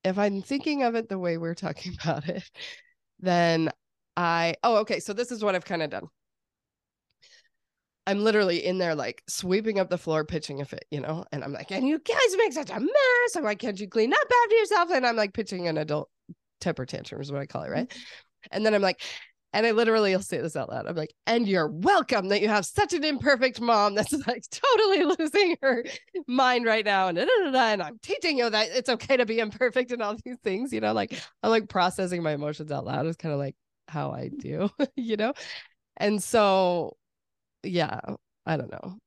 if 0.04 0.16
I'm 0.16 0.42
thinking 0.42 0.84
of 0.84 0.94
it 0.94 1.08
the 1.08 1.18
way 1.18 1.38
we're 1.38 1.54
talking 1.54 1.96
about 2.02 2.28
it 2.28 2.48
then 3.20 3.70
I, 4.16 4.54
oh, 4.62 4.78
okay. 4.78 5.00
So 5.00 5.12
this 5.12 5.30
is 5.30 5.42
what 5.44 5.54
I've 5.54 5.64
kind 5.64 5.82
of 5.82 5.90
done. 5.90 6.08
I'm 8.06 8.24
literally 8.24 8.64
in 8.64 8.78
there 8.78 8.94
like 8.94 9.22
sweeping 9.28 9.78
up 9.78 9.90
the 9.90 9.98
floor, 9.98 10.24
pitching 10.24 10.62
a 10.62 10.64
fit, 10.64 10.86
you 10.90 11.00
know, 11.00 11.26
and 11.30 11.44
I'm 11.44 11.52
like, 11.52 11.70
and 11.70 11.86
you 11.86 11.98
guys 11.98 12.36
make 12.38 12.54
such 12.54 12.70
a 12.70 12.80
mess. 12.80 13.34
And 13.34 13.44
why 13.44 13.54
can't 13.54 13.78
you 13.78 13.86
clean 13.86 14.14
up 14.14 14.18
after 14.44 14.56
yourself? 14.56 14.90
And 14.92 15.06
I'm 15.06 15.14
like 15.14 15.34
pitching 15.34 15.68
an 15.68 15.76
adult 15.76 16.08
temper 16.60 16.86
tantrum 16.86 17.20
is 17.20 17.30
what 17.30 17.42
I 17.42 17.46
call 17.46 17.64
it, 17.64 17.70
right? 17.70 17.88
Mm-hmm. 17.88 18.00
And 18.50 18.64
then 18.64 18.74
I'm 18.74 18.80
like, 18.80 19.02
and 19.52 19.66
I 19.66 19.70
literally 19.70 20.14
will 20.14 20.22
say 20.22 20.38
this 20.38 20.56
out 20.56 20.68
loud. 20.68 20.86
I'm 20.86 20.94
like, 20.94 21.14
and 21.26 21.48
you're 21.48 21.68
welcome 21.68 22.28
that 22.28 22.42
you 22.42 22.48
have 22.48 22.66
such 22.66 22.92
an 22.92 23.02
imperfect 23.02 23.60
mom 23.60 23.94
that's 23.94 24.12
like 24.26 24.44
totally 24.50 25.04
losing 25.18 25.56
her 25.62 25.84
mind 26.26 26.66
right 26.66 26.84
now. 26.84 27.08
And, 27.08 27.16
da, 27.16 27.24
da, 27.24 27.50
da, 27.50 27.64
and 27.68 27.82
I'm 27.82 27.98
teaching 28.02 28.38
you 28.38 28.50
that 28.50 28.68
it's 28.70 28.90
okay 28.90 29.16
to 29.16 29.24
be 29.24 29.38
imperfect 29.38 29.90
and 29.90 30.02
all 30.02 30.16
these 30.22 30.36
things, 30.44 30.72
you 30.72 30.80
know, 30.80 30.92
like 30.92 31.18
I'm 31.42 31.50
like 31.50 31.68
processing 31.68 32.22
my 32.22 32.32
emotions 32.32 32.70
out 32.70 32.84
loud 32.84 33.06
is 33.06 33.16
kind 33.16 33.32
of 33.32 33.38
like 33.38 33.56
how 33.88 34.12
I 34.12 34.28
do, 34.28 34.68
you 34.96 35.16
know? 35.16 35.32
And 35.96 36.22
so, 36.22 36.96
yeah, 37.62 38.00
I 38.44 38.56
don't 38.56 38.70
know. 38.70 38.98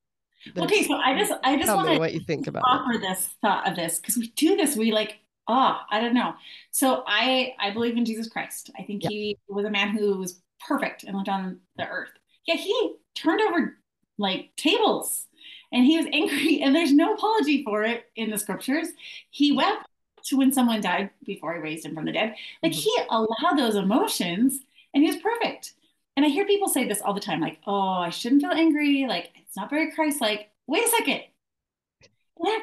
There's, 0.55 0.65
okay. 0.65 0.83
So 0.85 0.95
I 0.95 1.17
just, 1.17 1.33
I 1.43 1.55
just 1.55 1.73
want 1.73 1.87
to 1.87 1.99
what 1.99 2.13
you 2.13 2.21
think 2.25 2.47
about 2.47 2.63
offer 2.65 2.93
it. 2.93 3.01
this 3.01 3.29
thought 3.43 3.69
of 3.69 3.75
this 3.75 3.99
because 3.99 4.17
we 4.17 4.31
do 4.31 4.57
this. 4.57 4.75
We 4.75 4.91
like 4.91 5.19
oh 5.51 5.77
i 5.89 5.99
don't 5.99 6.13
know. 6.13 6.33
So 6.71 7.03
i 7.05 7.53
i 7.59 7.71
believe 7.71 7.97
in 7.97 8.05
jesus 8.05 8.29
christ. 8.29 8.71
I 8.79 8.83
think 8.83 9.03
yeah. 9.03 9.09
he 9.09 9.37
was 9.47 9.65
a 9.65 9.69
man 9.69 9.89
who 9.89 10.17
was 10.17 10.41
perfect 10.65 11.03
and 11.03 11.15
lived 11.15 11.29
on 11.29 11.59
the 11.77 11.87
earth. 11.87 12.11
Yeah 12.45 12.55
he 12.55 12.95
turned 13.15 13.41
over 13.41 13.77
like 14.17 14.51
tables 14.55 15.27
and 15.71 15.85
he 15.85 15.97
was 15.97 16.07
angry 16.11 16.61
and 16.63 16.75
there's 16.75 16.93
no 16.93 17.13
apology 17.13 17.63
for 17.63 17.83
it 17.83 18.05
in 18.15 18.29
the 18.29 18.37
scriptures. 18.37 18.87
He 19.29 19.51
wept 19.51 19.87
when 20.31 20.53
someone 20.53 20.81
died 20.81 21.09
before 21.25 21.53
he 21.55 21.59
raised 21.59 21.85
him 21.85 21.95
from 21.95 22.05
the 22.05 22.11
dead. 22.11 22.35
Like 22.61 22.73
mm-hmm. 22.73 22.81
he 22.81 22.97
allowed 23.09 23.57
those 23.57 23.75
emotions 23.75 24.59
and 24.93 25.03
he 25.03 25.11
was 25.11 25.21
perfect. 25.21 25.73
And 26.15 26.25
i 26.25 26.29
hear 26.29 26.45
people 26.45 26.67
say 26.67 26.87
this 26.87 27.01
all 27.01 27.13
the 27.13 27.19
time 27.19 27.41
like 27.41 27.59
oh 27.67 27.99
i 28.07 28.09
shouldn't 28.09 28.41
feel 28.41 28.51
angry. 28.51 29.05
Like 29.07 29.31
it's 29.35 29.57
not 29.57 29.69
very 29.69 29.91
christ 29.91 30.21
like 30.21 30.49
wait 30.67 30.85
a 30.85 30.89
second 30.89 31.21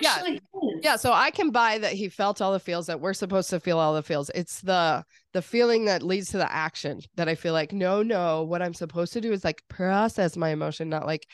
yeah. 0.01 0.25
Is. 0.25 0.41
Yeah. 0.83 0.97
So 0.97 1.13
I 1.13 1.31
can 1.31 1.51
buy 1.51 1.79
that 1.79 1.93
he 1.93 2.09
felt 2.09 2.41
all 2.41 2.53
the 2.53 2.61
feels 2.61 2.87
that 2.87 3.01
we're 3.01 3.15
supposed 3.15 3.51
to 3.51 3.61
feel 3.61 3.79
all 3.79 3.95
the 3.95 4.03
feels. 4.03 4.31
It's 4.35 4.61
the 4.61 5.05
the 5.33 5.43
feeling 5.43 5.87
that 5.87 6.03
leads 6.03 6.31
to 6.31 6.39
the 6.39 6.53
action 6.53 7.01
that 7.17 7.29
I 7.29 7.35
feel 7.35 7.53
like, 7.53 7.73
no, 7.73 8.03
no, 8.03 8.45
what 8.45 8.63
I'm 8.63 8.75
supposed 8.75 9.13
to 9.13 9.21
do 9.21 9.33
is 9.33 9.45
like 9.45 9.63
process 9.69 10.37
my 10.37 10.51
emotion, 10.51 10.89
not 10.89 11.07
like 11.07 11.27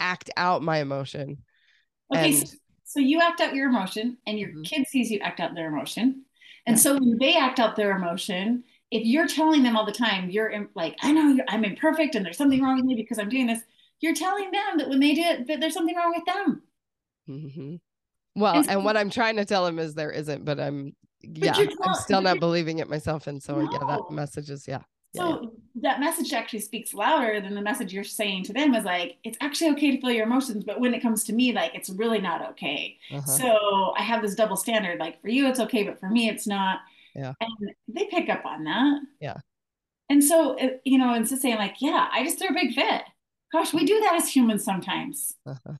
act 0.00 0.30
out 0.36 0.62
my 0.62 0.78
emotion. 0.78 1.38
Okay. 2.12 2.30
And, 2.30 2.48
so, 2.48 2.56
so, 2.84 3.00
you 3.00 3.20
act 3.22 3.40
out 3.40 3.54
your 3.54 3.68
emotion 3.68 4.18
and 4.26 4.38
your 4.38 4.50
mm-hmm. 4.50 4.62
kid 4.62 4.86
sees 4.88 5.10
you 5.10 5.20
act 5.20 5.40
out 5.40 5.54
their 5.54 5.68
emotion. 5.68 6.24
And 6.66 6.76
yeah. 6.76 6.82
so 6.82 6.94
when 6.94 7.18
they 7.18 7.36
act 7.36 7.60
out 7.60 7.76
their 7.76 7.96
emotion, 7.96 8.64
if 8.90 9.06
you're 9.06 9.26
telling 9.26 9.62
them 9.62 9.76
all 9.76 9.86
the 9.86 9.92
time, 9.92 10.30
you're 10.30 10.48
in, 10.48 10.68
like, 10.74 10.96
I 11.02 11.12
know 11.12 11.38
I'm 11.48 11.64
imperfect 11.64 12.14
and 12.14 12.24
there's 12.24 12.36
something 12.36 12.62
wrong 12.62 12.76
with 12.76 12.84
me 12.84 12.94
because 12.94 13.18
I'm 13.18 13.28
doing 13.28 13.46
this. 13.46 13.60
You're 14.00 14.14
telling 14.14 14.50
them 14.50 14.78
that 14.78 14.88
when 14.88 15.00
they 15.00 15.14
do 15.14 15.22
it, 15.22 15.46
that 15.46 15.60
there's 15.60 15.74
something 15.74 15.96
wrong 15.96 16.12
with 16.14 16.24
them. 16.26 16.62
Mm-hmm. 17.28 17.76
Well, 18.34 18.56
and, 18.56 18.70
and, 18.70 18.84
what 18.84 18.96
I'm 18.96 19.10
trying 19.10 19.36
to 19.36 19.44
tell 19.44 19.66
him 19.66 19.78
is 19.78 19.94
there 19.94 20.10
isn't, 20.10 20.44
but 20.44 20.58
I'm 20.58 20.94
but 21.22 21.58
yeah, 21.58 21.66
I'm 21.82 21.94
still 21.94 22.20
not 22.20 22.40
believing 22.40 22.78
it 22.78 22.88
myself. 22.88 23.26
And 23.26 23.42
so 23.42 23.60
no. 23.60 23.70
yeah, 23.70 23.78
that 23.86 24.10
message 24.10 24.50
is 24.50 24.66
yeah. 24.66 24.82
So 25.14 25.40
yeah, 25.42 25.48
that 25.82 26.00
message 26.00 26.32
actually 26.32 26.60
speaks 26.60 26.94
louder 26.94 27.40
than 27.40 27.54
the 27.54 27.60
message 27.60 27.92
you're 27.92 28.04
saying 28.04 28.44
to 28.44 28.54
them 28.54 28.74
is 28.74 28.84
like, 28.84 29.18
it's 29.24 29.36
actually 29.42 29.70
okay 29.72 29.90
to 29.90 30.00
feel 30.00 30.10
your 30.10 30.24
emotions, 30.24 30.64
but 30.64 30.80
when 30.80 30.94
it 30.94 31.02
comes 31.02 31.24
to 31.24 31.34
me, 31.34 31.52
like 31.52 31.74
it's 31.74 31.90
really 31.90 32.20
not 32.20 32.50
okay. 32.50 32.98
Uh-huh. 33.12 33.26
So 33.26 33.94
I 33.96 34.02
have 34.02 34.22
this 34.22 34.34
double 34.34 34.56
standard. 34.56 34.98
Like 34.98 35.20
for 35.20 35.28
you, 35.28 35.46
it's 35.48 35.60
okay, 35.60 35.82
but 35.82 36.00
for 36.00 36.08
me, 36.08 36.28
it's 36.28 36.46
not. 36.46 36.80
Yeah. 37.14 37.34
And 37.40 37.74
they 37.88 38.06
pick 38.06 38.30
up 38.30 38.46
on 38.46 38.64
that. 38.64 39.00
Yeah. 39.20 39.36
And 40.08 40.24
so, 40.24 40.58
you 40.84 40.98
know, 40.98 41.14
instead 41.14 41.36
of 41.36 41.42
saying 41.42 41.56
like, 41.56 41.76
yeah, 41.80 42.08
I 42.10 42.24
just 42.24 42.38
threw 42.38 42.48
a 42.48 42.54
big 42.54 42.74
fit. 42.74 43.02
Gosh, 43.52 43.74
we 43.74 43.84
do 43.84 44.00
that 44.00 44.14
as 44.14 44.34
humans 44.34 44.64
sometimes. 44.64 45.34
Uh-huh. 45.44 45.74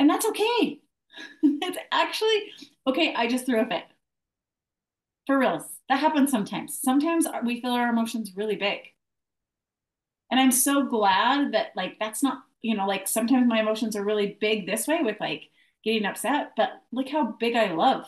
And 0.00 0.10
that's 0.10 0.26
okay. 0.26 0.80
it's 1.42 1.78
actually 1.92 2.52
okay. 2.86 3.14
I 3.14 3.26
just 3.26 3.46
threw 3.46 3.60
a 3.60 3.66
fit. 3.66 3.84
For 5.26 5.38
reals. 5.38 5.64
That 5.88 6.00
happens 6.00 6.30
sometimes. 6.30 6.78
Sometimes 6.80 7.26
we 7.44 7.60
feel 7.60 7.72
our 7.72 7.88
emotions 7.88 8.32
really 8.34 8.56
big. 8.56 8.80
And 10.30 10.38
I'm 10.40 10.52
so 10.52 10.84
glad 10.84 11.52
that, 11.52 11.68
like, 11.76 11.98
that's 11.98 12.22
not, 12.22 12.42
you 12.62 12.76
know, 12.76 12.86
like 12.86 13.08
sometimes 13.08 13.48
my 13.48 13.60
emotions 13.60 13.96
are 13.96 14.04
really 14.04 14.36
big 14.40 14.66
this 14.66 14.86
way 14.86 15.00
with 15.02 15.16
like 15.20 15.44
getting 15.84 16.04
upset, 16.04 16.52
but 16.56 16.70
look 16.92 17.08
how 17.08 17.36
big 17.38 17.56
I 17.56 17.72
love. 17.72 18.04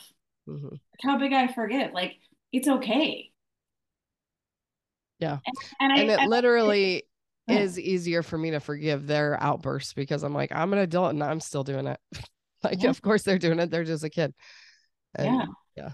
Mm-hmm. 0.49 0.69
Look 0.69 0.81
how 1.03 1.19
big 1.19 1.33
I 1.33 1.53
forgive. 1.53 1.93
Like, 1.93 2.17
it's 2.53 2.69
okay. 2.69 3.31
Yeah. 5.19 5.39
And, 5.47 5.93
and, 5.93 6.11
and 6.11 6.21
I, 6.21 6.25
it 6.25 6.29
literally 6.29 7.05
is 7.49 7.79
easier 7.79 8.23
for 8.23 8.39
me 8.39 8.53
to 8.53 8.61
forgive 8.61 9.07
their 9.07 9.41
outbursts 9.43 9.93
because 9.93 10.23
I'm 10.23 10.35
like, 10.35 10.53
I'm 10.53 10.73
an 10.73 10.79
adult 10.79 11.11
and 11.11 11.23
I'm 11.23 11.41
still 11.41 11.65
doing 11.65 11.87
it. 11.87 12.01
like, 12.63 12.83
yeah. 12.83 12.91
of 12.91 13.01
course 13.03 13.23
they're 13.23 13.39
doing 13.39 13.59
it. 13.59 13.71
They're 13.71 13.85
just 13.85 14.05
a 14.05 14.11
kid. 14.11 14.35
And, 15.15 15.27
yeah. 15.27 15.47
Yeah. 15.77 15.93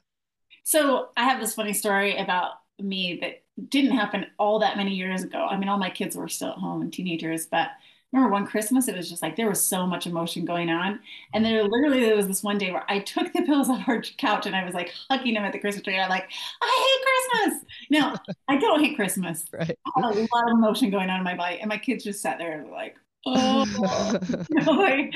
So 0.65 1.09
I 1.17 1.25
have 1.25 1.41
this 1.41 1.55
funny 1.55 1.73
story 1.73 2.17
about 2.17 2.53
me 2.79 3.19
that 3.21 3.43
didn't 3.69 3.97
happen 3.97 4.27
all 4.39 4.59
that 4.59 4.77
many 4.77 4.95
years 4.95 5.23
ago. 5.23 5.47
I 5.47 5.57
mean, 5.57 5.69
all 5.69 5.79
my 5.79 5.91
kids 5.91 6.17
were 6.17 6.29
still 6.29 6.51
at 6.51 6.59
home 6.59 6.83
and 6.83 6.93
teenagers, 6.93 7.47
but 7.47 7.71
remember 8.13 8.33
one 8.33 8.47
Christmas, 8.47 8.89
it 8.89 8.97
was 8.97 9.09
just 9.09 9.23
like 9.23 9.37
there 9.37 9.49
was 9.49 9.65
so 9.65 9.87
much 9.87 10.07
emotion 10.07 10.45
going 10.45 10.71
on. 10.71 11.01
And 11.33 11.45
there 11.45 11.63
literally 11.65 12.01
there 12.01 12.17
was 12.17 12.27
this 12.27 12.43
one 12.43 12.59
day 12.59 12.71
where 12.71 12.85
I 12.89 13.01
took 13.01 13.33
the 13.33 13.43
pills 13.43 13.69
off 13.71 13.89
our 13.89 14.03
couch 14.19 14.47
and 14.47 14.55
I 14.55 14.65
was 14.65 14.75
like 14.75 14.93
hugging 15.11 15.35
them 15.35 15.45
at 15.45 15.53
the 15.53 15.59
Christmas 15.59 15.85
tree. 15.85 15.99
I'm 15.99 16.09
like, 16.09 16.31
I 16.63 16.87
hate 16.87 17.43
Christmas. 17.43 17.65
No, 17.91 18.15
I 18.49 18.57
don't 18.57 18.81
hate 18.81 18.97
Christmas. 18.97 19.45
Right. 19.53 19.79
I 19.97 20.07
had 20.07 20.17
a 20.17 20.29
lot 20.35 20.51
of 20.51 20.59
emotion 20.59 20.91
going 20.91 21.09
on 21.09 21.19
in 21.19 21.25
my 21.25 21.35
body. 21.35 21.59
And 21.61 21.69
my 21.69 21.79
kids 21.79 22.05
just 22.05 22.21
sat 22.21 22.39
there 22.39 22.53
and 22.53 22.67
were 22.67 22.73
like, 22.73 22.97
oh, 23.27 23.67
like, 24.51 25.15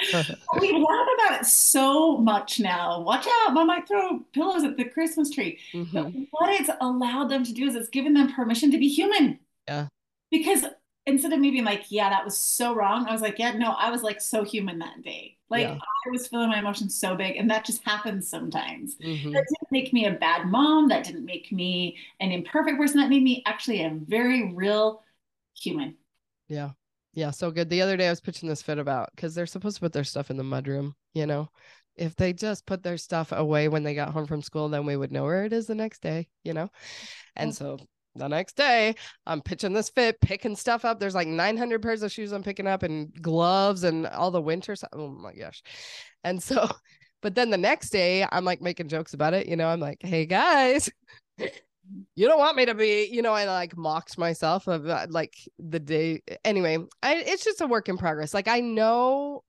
we 0.61 0.73
laugh 0.73 1.09
about 1.15 1.41
it 1.41 1.47
so 1.47 2.19
much 2.19 2.61
now. 2.61 3.01
Watch 3.01 3.27
out, 3.27 3.55
mom 3.55 3.69
might 3.69 3.87
throw 3.87 4.21
pillows 4.33 4.65
at 4.65 4.77
the 4.77 4.85
Christmas 4.85 5.31
tree. 5.31 5.59
Mm-hmm. 5.73 5.93
But 5.93 6.13
what 6.31 6.61
it's 6.61 6.71
allowed 6.81 7.29
them 7.29 7.45
to 7.45 7.53
do 7.53 7.67
is 7.67 7.75
it's 7.75 7.89
given 7.89 8.15
them 8.15 8.33
permission 8.33 8.71
to 8.73 8.79
be 8.79 8.89
human. 8.89 9.39
Yeah. 9.69 9.87
Because 10.31 10.65
instead 11.07 11.33
of 11.33 11.41
me 11.41 11.51
being 11.51 11.65
like, 11.65 11.91
yeah, 11.91 12.11
that 12.11 12.25
was 12.25 12.37
so 12.37 12.75
wrong, 12.75 13.07
I 13.07 13.13
was 13.13 13.23
like, 13.23 13.39
yeah, 13.39 13.53
no, 13.53 13.73
I 13.73 13.91
was 13.91 14.03
like 14.03 14.21
so 14.21 14.45
human 14.45 14.79
that 14.81 15.03
day. 15.03 15.37
Like 15.49 15.67
yeah. 15.67 15.79
I 16.07 16.11
was 16.11 16.29
feeling 16.29 16.49
my 16.49 16.61
emotions 16.61 16.97
so 16.97 17.17
big, 17.17 17.37
and 17.37 17.51
that 17.51 17.65
just 17.65 17.83
happens 17.83 18.29
sometimes. 18.29 18.95
Mm-hmm. 18.97 19.33
That 19.33 19.45
didn't 19.49 19.73
make 19.73 19.93
me 19.93 20.07
a 20.07 20.13
bad 20.13 20.47
mom. 20.47 20.89
That 20.89 21.05
didn't 21.05 21.25
make 21.25 21.51
me 21.51 21.97
an 22.21 22.31
imperfect 22.31 22.79
person. 22.79 23.01
That 23.01 23.11
made 23.11 23.25
me 23.25 23.43
actually 23.47 23.83
a 23.83 23.91
very 23.91 24.53
real 24.53 25.03
human. 25.61 25.97
Yeah. 26.49 26.71
Yeah, 27.13 27.31
so 27.31 27.51
good. 27.51 27.69
The 27.69 27.83
other 27.83 27.97
day 27.97 28.07
I 28.07 28.11
was 28.11 28.21
pitching 28.21 28.49
this 28.49 28.63
fit 28.63 28.79
about 28.79 29.11
because 29.15 29.35
they're 29.35 29.47
supposed 29.47 29.77
to 29.77 29.81
put 29.81 29.93
their 29.93 30.05
stuff 30.05 30.31
in 30.31 30.37
the 30.37 30.45
mudroom, 30.45 30.93
you 31.13 31.27
know. 31.27 31.49
If 31.97 32.17
they 32.17 32.33
just 32.33 32.67
put 32.67 32.83
their 32.83 32.97
stuff 32.97 33.33
away 33.33 33.69
when 33.69 33.83
they 33.83 33.95
got 33.95 34.13
home 34.13 34.27
from 34.27 34.43
school, 34.43 34.69
then 34.69 34.87
we 34.87 34.97
would 34.97 35.13
know 35.13 35.25
where 35.25 35.45
it 35.45 35.53
is 35.53 35.67
the 35.67 35.75
next 35.75 36.01
day, 36.03 36.29
you 36.45 36.55
know. 36.55 36.71
And 37.37 37.51
oh. 37.51 37.53
so 37.53 37.79
the 38.15 38.29
next 38.29 38.57
day, 38.57 38.95
I'm 39.27 39.41
pitching 39.41 39.73
this 39.73 39.91
fit, 39.91 40.21
picking 40.21 40.57
stuff 40.57 40.85
up. 40.85 40.99
There's 40.99 41.15
like 41.15 41.29
900 41.29 41.83
pairs 41.83 42.03
of 42.03 42.13
shoes 42.13 42.33
I'm 42.33 42.43
picking 42.43 42.67
up 42.67 42.83
and 42.83 43.13
gloves 43.21 43.85
and 43.85 44.07
all 44.07 44.31
the 44.31 44.41
winter 44.41 44.77
stuff. 44.77 44.91
Oh 44.93 45.09
my 45.09 45.35
gosh. 45.35 45.63
And 46.25 46.43
so, 46.43 46.69
but 47.23 47.35
then 47.35 47.51
the 47.51 47.59
next 47.59 47.91
day, 47.91 48.27
I'm 48.31 48.45
like 48.45 48.61
making 48.61 48.89
jokes 48.89 49.15
about 49.15 49.35
it. 49.35 49.47
You 49.47 49.57
know, 49.57 49.69
I'm 49.69 49.81
like, 49.81 49.99
hey 50.01 50.27
guys, 50.27 50.91
you 52.15 52.27
don't 52.27 52.39
want 52.39 52.57
me 52.57 52.67
to 52.67 52.75
be, 52.75 53.09
you 53.11 53.23
know, 53.23 53.33
I 53.33 53.45
like 53.47 53.77
mocked 53.77 54.19
myself 54.19 54.67
of 54.67 54.87
uh, 54.87 55.07
like 55.11 55.35
the 55.59 55.81
day. 55.81 56.23
Anyway, 56.45 56.79
I, 57.03 57.17
it's 57.17 57.45
just 57.45 57.61
a 57.61 57.67
work 57.67 57.89
in 57.89 57.97
progress. 57.97 58.35
Like 58.35 58.49
I 58.49 58.61
know 58.61 59.43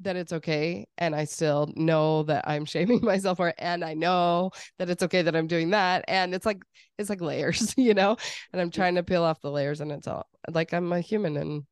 that 0.00 0.16
it's 0.16 0.32
okay 0.32 0.86
and 0.96 1.14
I 1.14 1.24
still 1.24 1.72
know 1.76 2.22
that 2.24 2.48
I'm 2.48 2.64
shaming 2.66 3.00
myself 3.02 3.38
for 3.38 3.48
it 3.48 3.56
and 3.58 3.84
I 3.84 3.94
know 3.94 4.50
that 4.78 4.90
it's 4.90 5.02
okay 5.02 5.22
that 5.22 5.34
I'm 5.34 5.46
doing 5.46 5.70
that 5.70 6.04
and 6.08 6.34
it's 6.34 6.46
like 6.46 6.62
it's 6.98 7.10
like 7.10 7.20
layers, 7.20 7.74
you 7.76 7.94
know? 7.94 8.16
And 8.52 8.60
I'm 8.60 8.70
trying 8.70 8.96
to 8.96 9.02
peel 9.02 9.22
off 9.22 9.40
the 9.40 9.50
layers 9.50 9.80
and 9.80 9.92
it's 9.92 10.06
all 10.06 10.26
like 10.50 10.72
I'm 10.72 10.92
a 10.92 11.00
human 11.00 11.36
and 11.36 11.64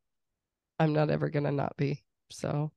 I'm 0.79 0.93
not 0.93 1.11
ever 1.11 1.31
going 1.31 1.45
to 1.45 1.53
not 1.53 1.77
be. 1.77 2.03
So 2.31 2.73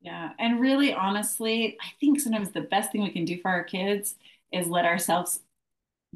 yeah, 0.00 0.30
and 0.38 0.60
really 0.60 0.94
honestly, 0.94 1.76
I 1.80 1.86
think 1.98 2.20
sometimes 2.20 2.50
the 2.50 2.60
best 2.60 2.92
thing 2.92 3.02
we 3.02 3.10
can 3.10 3.24
do 3.24 3.40
for 3.40 3.50
our 3.50 3.64
kids 3.64 4.14
is 4.52 4.68
let 4.68 4.84
ourselves 4.84 5.40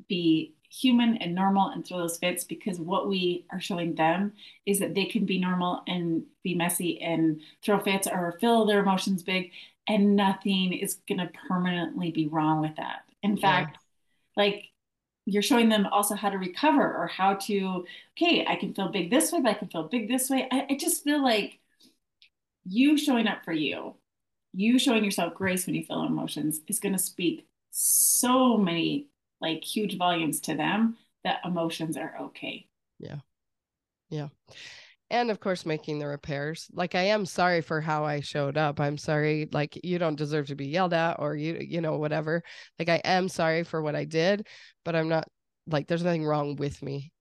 be 0.09 0.55
human 0.71 1.19
and 1.19 1.35
normal 1.35 1.69
and 1.69 1.87
throw 1.87 1.99
those 1.99 2.17
fits 2.17 2.45
because 2.45 2.81
what 2.81 3.07
we 3.09 3.45
are 3.51 3.61
showing 3.61 3.95
them 3.95 4.33
is 4.65 4.79
that 4.79 4.95
they 4.95 5.05
can 5.05 5.27
be 5.27 5.39
normal 5.39 5.83
and 5.87 6.23
be 6.43 6.55
messy 6.55 7.01
and 7.03 7.41
throw 7.63 7.79
fits 7.79 8.07
or 8.07 8.39
feel 8.41 8.65
their 8.65 8.81
emotions 8.81 9.23
big 9.23 9.51
and 9.87 10.17
nothing 10.17 10.73
is 10.73 10.95
going 11.09 11.19
to 11.19 11.31
permanently 11.47 12.11
be 12.11 12.27
wrong 12.27 12.61
with 12.61 12.75
that. 12.77 13.03
In 13.23 13.37
fact, 13.37 13.79
like 14.37 14.65
you're 15.27 15.43
showing 15.43 15.69
them 15.69 15.87
also 15.87 16.15
how 16.15 16.31
to 16.31 16.39
recover 16.39 16.83
or 16.83 17.07
how 17.07 17.35
to, 17.35 17.85
okay, 18.17 18.47
I 18.47 18.57
can 18.57 18.75
feel 18.75 18.89
big 18.89 19.11
this 19.11 19.31
way, 19.31 19.41
but 19.41 19.51
I 19.51 19.55
can 19.55 19.69
feel 19.69 19.89
big 19.89 20.09
this 20.09 20.31
way. 20.31 20.49
I, 20.51 20.67
I 20.71 20.77
just 20.77 21.05
feel 21.05 21.23
like 21.23 21.59
you 22.65 22.97
showing 22.97 23.27
up 23.27 23.45
for 23.45 23.53
you, 23.53 23.95
you 24.53 24.79
showing 24.79 25.05
yourself 25.05 25.35
grace 25.35 25.67
when 25.67 25.75
you 25.75 25.85
feel 25.85 26.05
emotions 26.05 26.61
is 26.67 26.81
going 26.81 26.93
to 26.93 26.99
speak 26.99 27.47
so 27.71 28.57
many 28.57 29.09
like 29.43 29.63
huge 29.63 29.99
volumes 29.99 30.41
to 30.43 30.55
them 30.55 30.97
that 31.25 31.41
emotions 31.45 31.97
are 31.97 32.17
okay. 32.21 32.67
Yeah. 32.99 33.17
Yeah. 34.09 34.29
And 35.11 35.31
of 35.31 35.41
course, 35.41 35.67
making 35.67 35.99
the 35.99 36.07
repairs. 36.07 36.69
Like, 36.73 36.95
I 36.95 37.03
am 37.03 37.27
sorry 37.27 37.61
for 37.61 37.83
how 37.83 38.05
I 38.05 38.21
showed 38.21 38.57
up. 38.57 38.81
I'm 38.81 38.97
sorry. 38.97 39.47
Like, 39.53 39.79
you 39.85 39.99
don't 39.99 40.17
deserve 40.17 40.47
to 40.47 40.55
be 40.55 40.69
yelled 40.69 40.95
at 40.95 41.17
or 41.19 41.37
you, 41.37 41.59
you 41.61 41.83
know, 41.83 41.99
whatever. 41.99 42.43
Like, 42.79 42.89
I 42.89 43.03
am 43.05 43.29
sorry 43.29 43.63
for 43.63 43.83
what 43.83 43.95
I 43.95 44.05
did, 44.05 44.47
but 44.87 44.97
I'm 44.97 45.11
not 45.11 45.29
like, 45.67 45.87
there's 45.87 46.03
nothing 46.03 46.25
wrong 46.25 46.57
with 46.57 46.83
me, 46.83 47.13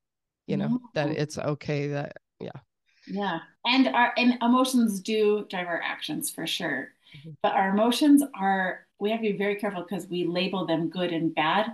you 0.48 0.56
know, 0.56 0.68
no. 0.68 0.80
that 0.94 1.10
it's 1.10 1.38
okay 1.38 1.88
that, 1.88 2.14
yeah. 2.40 2.60
Yeah. 3.08 3.40
And 3.66 3.90
our, 3.90 4.14
and 4.16 4.38
emotions 4.42 5.02
do 5.02 5.46
drive 5.50 5.68
our 5.68 5.82
actions 5.82 6.30
for 6.30 6.48
sure. 6.48 6.90
Mm-hmm. 7.18 7.32
But 7.44 7.56
our 7.56 7.72
emotions 7.72 8.24
are, 8.40 8.88
we 9.00 9.12
have 9.12 9.20
to 9.20 9.32
be 9.32 9.38
very 9.38 9.56
careful 9.56 9.86
because 9.88 10.08
we 10.08 10.26
label 10.26 10.66
them 10.66 10.90
good 10.90 11.12
and 11.12 11.36
bad. 11.36 11.74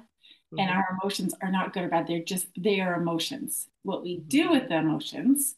Mm-hmm. 0.54 0.60
And 0.60 0.70
our 0.70 0.98
emotions 1.02 1.34
are 1.42 1.52
not 1.52 1.74
good 1.74 1.84
or 1.84 1.90
bad. 1.90 2.08
They're 2.08 2.24
just, 2.24 2.48
they 2.58 2.80
are 2.80 2.96
emotions. 2.96 3.68
What 3.84 4.04
we 4.04 4.20
do 4.20 4.46
mm-hmm. 4.46 4.54
with 4.54 4.70
the 4.70 4.78
emotions, 4.78 5.56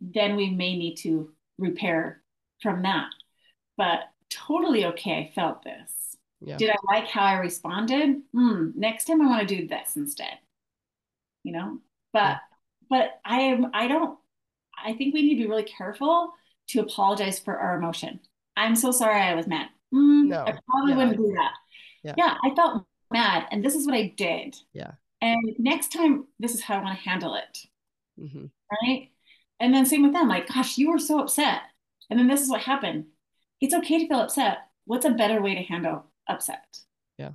then 0.00 0.36
we 0.36 0.50
may 0.50 0.76
need 0.76 0.96
to 0.98 1.30
repair 1.58 2.22
from 2.62 2.82
that. 2.82 3.08
But 3.76 4.00
totally 4.30 4.86
okay, 4.86 5.30
I 5.30 5.32
felt 5.34 5.62
this. 5.62 6.16
Yeah. 6.40 6.56
Did 6.56 6.70
I 6.70 6.76
like 6.86 7.06
how 7.06 7.24
I 7.24 7.34
responded? 7.34 8.22
Hmm, 8.32 8.70
next 8.74 9.04
time 9.04 9.20
I 9.20 9.26
want 9.26 9.46
to 9.46 9.56
do 9.56 9.68
this 9.68 9.96
instead. 9.96 10.38
You 11.44 11.52
know, 11.52 11.78
but 12.12 12.18
yeah. 12.18 12.38
but 12.88 13.20
I 13.24 13.40
am 13.40 13.70
I 13.72 13.88
don't 13.88 14.18
I 14.82 14.94
think 14.94 15.14
we 15.14 15.22
need 15.22 15.36
to 15.36 15.42
be 15.42 15.48
really 15.48 15.64
careful 15.64 16.32
to 16.68 16.80
apologize 16.80 17.38
for 17.38 17.58
our 17.58 17.76
emotion. 17.76 18.20
I'm 18.56 18.76
so 18.76 18.90
sorry 18.90 19.20
I 19.20 19.34
was 19.34 19.46
mad. 19.46 19.68
Mm, 19.92 20.28
no. 20.28 20.44
I 20.44 20.58
probably 20.68 20.92
yeah. 20.92 20.96
wouldn't 20.96 21.16
do 21.16 21.32
that. 21.34 21.52
Yeah. 22.02 22.14
yeah, 22.16 22.36
I 22.42 22.54
felt 22.54 22.84
mad 23.12 23.46
and 23.50 23.64
this 23.64 23.74
is 23.74 23.86
what 23.86 23.94
I 23.94 24.12
did. 24.16 24.56
Yeah. 24.72 24.92
And 25.20 25.54
next 25.58 25.92
time, 25.92 26.26
this 26.38 26.54
is 26.54 26.62
how 26.62 26.76
I 26.76 26.82
want 26.82 26.98
to 26.98 27.08
handle 27.08 27.34
it. 27.34 27.66
Mm-hmm. 28.18 28.46
Right. 28.82 29.10
And 29.58 29.74
then 29.74 29.84
same 29.84 30.02
with 30.02 30.12
them, 30.12 30.28
like, 30.28 30.48
gosh, 30.48 30.78
you 30.78 30.90
were 30.90 30.98
so 30.98 31.20
upset. 31.20 31.60
And 32.08 32.18
then 32.18 32.26
this 32.26 32.40
is 32.40 32.48
what 32.48 32.62
happened. 32.62 33.06
It's 33.60 33.74
okay 33.74 33.98
to 33.98 34.08
feel 34.08 34.20
upset. 34.20 34.58
What's 34.86 35.04
a 35.04 35.10
better 35.10 35.42
way 35.42 35.54
to 35.54 35.62
handle 35.62 36.06
upset? 36.26 36.78
Yeah. 37.18 37.32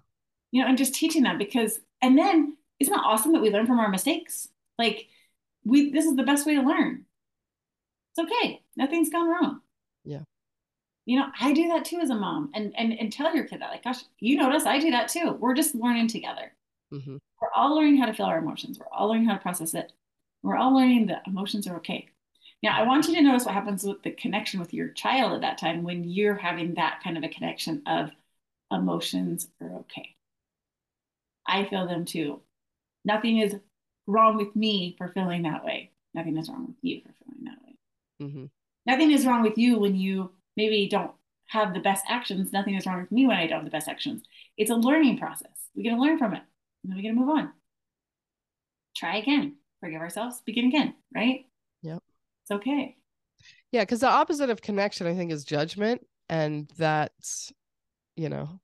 You 0.51 0.61
know, 0.61 0.67
and 0.67 0.77
just 0.77 0.95
teaching 0.95 1.23
them 1.23 1.37
because, 1.37 1.79
and 2.01 2.17
then 2.17 2.57
isn't 2.79 2.93
it 2.93 2.99
awesome 3.05 3.33
that 3.33 3.41
we 3.41 3.51
learn 3.51 3.67
from 3.67 3.79
our 3.79 3.89
mistakes? 3.89 4.47
Like, 4.79 5.07
we, 5.63 5.91
this 5.91 6.05
is 6.05 6.15
the 6.15 6.23
best 6.23 6.47
way 6.47 6.55
to 6.55 6.61
learn. 6.61 7.05
It's 8.17 8.31
okay. 8.31 8.61
Nothing's 8.75 9.09
gone 9.09 9.29
wrong. 9.29 9.61
Yeah 10.03 10.21
you 11.05 11.19
know 11.19 11.27
i 11.39 11.53
do 11.53 11.67
that 11.67 11.85
too 11.85 11.99
as 11.99 12.09
a 12.09 12.15
mom 12.15 12.49
and 12.53 12.73
and, 12.77 12.93
and 12.99 13.11
tell 13.13 13.35
your 13.35 13.45
kid 13.45 13.61
that 13.61 13.69
like 13.69 13.83
gosh 13.83 14.03
you 14.19 14.37
notice 14.37 14.65
i 14.65 14.79
do 14.79 14.91
that 14.91 15.07
too. 15.07 15.37
We're 15.39 15.53
just 15.53 15.75
learning 15.75 16.07
together. 16.07 16.51
Mm-hmm. 16.93 17.17
we're 17.41 17.49
all 17.55 17.75
learning 17.75 17.97
how 17.97 18.05
to 18.05 18.13
feel 18.13 18.27
our 18.27 18.37
emotions. 18.37 18.77
We're 18.79 18.93
all 18.95 19.09
learning 19.09 19.27
how 19.27 19.33
to 19.33 19.41
process 19.41 19.73
it. 19.73 19.91
We're 20.43 20.55
all 20.55 20.73
learning 20.75 21.07
that 21.07 21.23
emotions 21.25 21.67
are 21.67 21.77
okay. 21.77 22.09
Now 22.63 22.77
i 22.77 22.83
want 22.83 23.07
you 23.07 23.15
to 23.15 23.21
notice 23.21 23.45
what 23.45 23.53
happens 23.53 23.83
with 23.83 24.01
the 24.03 24.11
connection 24.11 24.59
with 24.59 24.73
your 24.73 24.89
child 24.89 25.33
at 25.33 25.41
that 25.41 25.57
time 25.57 25.83
when 25.83 26.03
you're 26.03 26.35
having 26.35 26.75
that 26.75 27.01
kind 27.03 27.17
of 27.17 27.23
a 27.23 27.29
connection 27.29 27.81
of 27.87 28.11
emotions 28.71 29.47
are 29.61 29.79
okay. 29.79 30.15
I 31.47 31.65
feel 31.65 31.87
them 31.87 32.05
too. 32.05 32.41
Nothing 33.03 33.39
is 33.39 33.55
wrong 34.07 34.37
with 34.37 34.55
me 34.55 34.95
for 34.97 35.09
feeling 35.09 35.43
that 35.43 35.63
way. 35.63 35.91
Nothing 36.13 36.37
is 36.37 36.49
wrong 36.49 36.67
with 36.67 36.77
you 36.81 37.01
for 37.01 37.13
feeling 37.23 37.43
that 37.45 37.57
way. 37.63 37.75
Mm-hmm. 38.21 38.45
nothing 38.85 39.11
is 39.11 39.25
wrong 39.25 39.41
with 39.41 39.57
you 39.57 39.77
when 39.77 39.93
you 39.95 40.31
maybe 40.55 40.87
don't 40.89 41.11
have 41.47 41.73
the 41.73 41.79
best 41.79 42.05
actions. 42.07 42.51
Nothing 42.51 42.75
is 42.75 42.85
wrong 42.85 43.01
with 43.01 43.11
me 43.11 43.27
when 43.27 43.37
I 43.37 43.47
don't 43.47 43.59
have 43.59 43.65
the 43.65 43.71
best 43.71 43.87
actions. 43.87 44.23
It's 44.57 44.71
a 44.71 44.75
learning 44.75 45.17
process. 45.17 45.69
We 45.75 45.83
get 45.83 45.91
to 45.91 46.01
learn 46.01 46.17
from 46.17 46.33
it. 46.33 46.41
And 46.83 46.91
then 46.91 46.97
we 46.97 47.03
get 47.03 47.09
to 47.09 47.15
move 47.15 47.29
on. 47.29 47.51
Try 48.95 49.17
again. 49.17 49.55
Forgive 49.79 50.01
ourselves. 50.01 50.41
Begin 50.45 50.65
again. 50.65 50.95
Right? 51.13 51.45
Yep. 51.83 52.01
It's 52.43 52.51
okay. 52.51 52.95
Yeah, 53.71 53.81
because 53.81 53.99
the 53.99 54.09
opposite 54.09 54.49
of 54.49 54.61
connection, 54.61 55.07
I 55.07 55.15
think, 55.15 55.31
is 55.31 55.43
judgment. 55.43 56.05
And 56.29 56.71
that's, 56.77 57.53
you 58.15 58.29
know, 58.29 58.59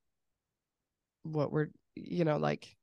what 1.24 1.52
we're, 1.52 1.68
you 1.96 2.26
know, 2.26 2.38
like, 2.38 2.76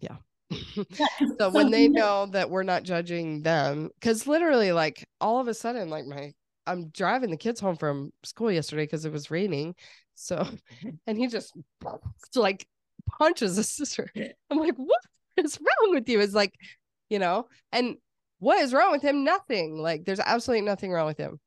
yeah. 0.00 0.16
yeah 0.50 1.06
so, 1.18 1.36
so 1.38 1.50
when 1.50 1.70
they 1.70 1.88
know 1.88 2.26
that 2.26 2.50
we're 2.50 2.64
not 2.64 2.82
judging 2.82 3.42
them, 3.42 3.90
because 3.94 4.26
literally, 4.26 4.72
like, 4.72 5.04
all 5.20 5.40
of 5.40 5.48
a 5.48 5.54
sudden, 5.54 5.88
like, 5.88 6.04
my 6.04 6.34
I'm 6.66 6.88
driving 6.88 7.30
the 7.30 7.36
kids 7.36 7.60
home 7.60 7.76
from 7.76 8.12
school 8.22 8.50
yesterday 8.50 8.84
because 8.84 9.04
it 9.04 9.12
was 9.12 9.30
raining. 9.30 9.74
So, 10.14 10.46
and 11.06 11.18
he 11.18 11.26
just 11.26 11.52
like 12.34 12.66
punches 13.06 13.56
his 13.56 13.70
sister. 13.70 14.10
I'm 14.50 14.58
like, 14.58 14.76
what 14.76 15.00
is 15.36 15.58
wrong 15.60 15.94
with 15.94 16.08
you? 16.08 16.20
It's 16.20 16.34
like, 16.34 16.54
you 17.08 17.18
know, 17.18 17.48
and 17.72 17.96
what 18.38 18.58
is 18.60 18.72
wrong 18.72 18.92
with 18.92 19.02
him? 19.02 19.24
Nothing. 19.24 19.78
Like, 19.78 20.04
there's 20.04 20.20
absolutely 20.20 20.66
nothing 20.66 20.90
wrong 20.90 21.06
with 21.06 21.18
him 21.18 21.38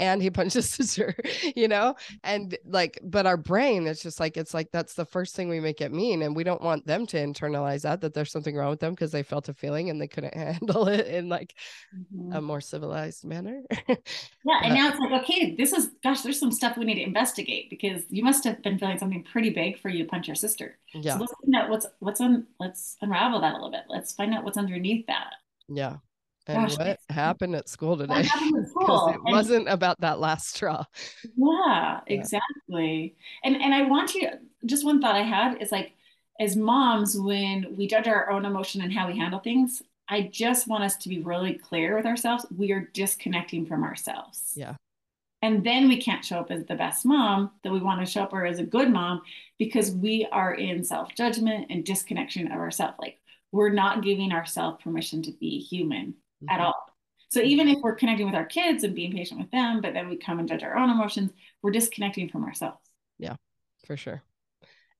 and 0.00 0.22
he 0.22 0.30
punched 0.30 0.54
his 0.54 0.68
sister, 0.68 1.14
you 1.54 1.68
know? 1.68 1.94
And 2.24 2.56
like, 2.64 2.98
but 3.02 3.26
our 3.26 3.36
brain, 3.36 3.86
it's 3.86 4.02
just 4.02 4.18
like, 4.18 4.36
it's 4.38 4.54
like, 4.54 4.70
that's 4.72 4.94
the 4.94 5.04
first 5.04 5.36
thing 5.36 5.48
we 5.48 5.60
make 5.60 5.82
it 5.82 5.92
mean. 5.92 6.22
And 6.22 6.34
we 6.34 6.42
don't 6.42 6.62
want 6.62 6.86
them 6.86 7.06
to 7.08 7.18
internalize 7.18 7.82
that, 7.82 8.00
that 8.00 8.14
there's 8.14 8.32
something 8.32 8.56
wrong 8.56 8.70
with 8.70 8.80
them 8.80 8.94
because 8.94 9.12
they 9.12 9.22
felt 9.22 9.50
a 9.50 9.54
feeling 9.54 9.90
and 9.90 10.00
they 10.00 10.08
couldn't 10.08 10.34
handle 10.60 10.88
it 10.88 11.06
in 11.06 11.28
like 11.28 11.54
mm-hmm. 11.94 12.32
a 12.32 12.40
more 12.40 12.62
civilized 12.62 13.24
manner. 13.24 13.62
yeah. 13.88 13.96
And 14.62 14.74
now 14.74 14.88
it's 14.88 14.98
like, 14.98 15.22
okay, 15.22 15.54
this 15.56 15.72
is, 15.72 15.90
gosh, 16.02 16.22
there's 16.22 16.38
some 16.38 16.52
stuff 16.52 16.76
we 16.76 16.84
need 16.84 16.94
to 16.94 17.02
investigate 17.02 17.70
because 17.70 18.02
you 18.08 18.22
must 18.22 18.44
have 18.44 18.62
been 18.62 18.78
feeling 18.78 18.98
something 18.98 19.22
pretty 19.22 19.50
big 19.50 19.78
for 19.78 19.88
you 19.88 20.04
to 20.04 20.08
punch 20.08 20.28
your 20.28 20.34
sister. 20.34 20.78
Yeah. 20.94 21.14
So 21.14 21.20
let's 21.20 21.34
find 21.42 21.56
out 21.56 21.70
what's, 21.70 21.86
what's 21.98 22.20
on, 22.20 22.46
let's 22.58 22.96
unravel 23.02 23.40
that 23.40 23.52
a 23.52 23.54
little 23.54 23.70
bit. 23.70 23.84
Let's 23.88 24.12
find 24.12 24.34
out 24.34 24.44
what's 24.44 24.58
underneath 24.58 25.06
that. 25.06 25.34
Yeah 25.68 25.96
and 26.46 26.68
Gosh, 26.68 26.78
what 26.78 26.98
happened 27.10 27.54
at 27.54 27.68
school 27.68 27.96
today? 27.96 28.22
school? 28.70 29.08
it 29.08 29.14
and, 29.14 29.24
wasn't 29.24 29.68
about 29.68 30.00
that 30.00 30.20
last 30.20 30.54
straw. 30.54 30.84
Yeah, 31.24 31.26
yeah, 31.36 32.00
exactly. 32.06 33.16
And 33.44 33.56
and 33.56 33.74
i 33.74 33.82
want 33.82 34.14
you 34.14 34.28
just 34.66 34.84
one 34.84 35.00
thought 35.00 35.14
i 35.14 35.22
had 35.22 35.60
is 35.62 35.72
like 35.72 35.92
as 36.38 36.56
moms 36.56 37.16
when 37.18 37.76
we 37.76 37.86
judge 37.86 38.06
our 38.06 38.30
own 38.30 38.44
emotion 38.44 38.80
and 38.82 38.92
how 38.92 39.06
we 39.06 39.18
handle 39.18 39.40
things 39.40 39.82
i 40.08 40.22
just 40.22 40.66
want 40.66 40.84
us 40.84 40.96
to 40.96 41.08
be 41.08 41.20
really 41.20 41.54
clear 41.54 41.96
with 41.96 42.06
ourselves. 42.06 42.46
We 42.56 42.72
are 42.72 42.90
disconnecting 42.92 43.66
from 43.66 43.84
ourselves. 43.84 44.52
Yeah. 44.56 44.74
And 45.42 45.64
then 45.64 45.88
we 45.88 46.00
can't 46.00 46.24
show 46.24 46.40
up 46.40 46.50
as 46.50 46.66
the 46.66 46.74
best 46.74 47.06
mom 47.06 47.52
that 47.64 47.72
we 47.72 47.80
want 47.80 48.00
to 48.00 48.10
show 48.10 48.24
up 48.24 48.32
or 48.34 48.44
as 48.44 48.58
a 48.58 48.64
good 48.64 48.90
mom 48.90 49.22
because 49.58 49.90
we 49.90 50.26
are 50.30 50.52
in 50.52 50.84
self-judgment 50.84 51.68
and 51.70 51.84
disconnection 51.84 52.46
of 52.48 52.58
ourselves. 52.58 52.96
Like 52.98 53.18
we're 53.50 53.70
not 53.70 54.02
giving 54.02 54.32
ourselves 54.32 54.82
permission 54.82 55.22
to 55.22 55.32
be 55.32 55.58
human 55.60 56.14
mm-hmm. 56.42 56.48
at 56.48 56.60
all. 56.60 56.74
So 57.28 57.40
even 57.40 57.68
if 57.68 57.78
we're 57.80 57.94
connecting 57.94 58.26
with 58.26 58.34
our 58.34 58.46
kids 58.46 58.82
and 58.82 58.94
being 58.94 59.12
patient 59.12 59.40
with 59.40 59.50
them, 59.52 59.80
but 59.80 59.94
then 59.94 60.08
we 60.08 60.16
come 60.16 60.40
and 60.40 60.48
judge 60.48 60.64
our 60.64 60.76
own 60.76 60.90
emotions, 60.90 61.30
we're 61.62 61.70
disconnecting 61.70 62.28
from 62.28 62.44
ourselves. 62.44 62.80
Yeah, 63.18 63.36
for 63.86 63.96
sure. 63.96 64.22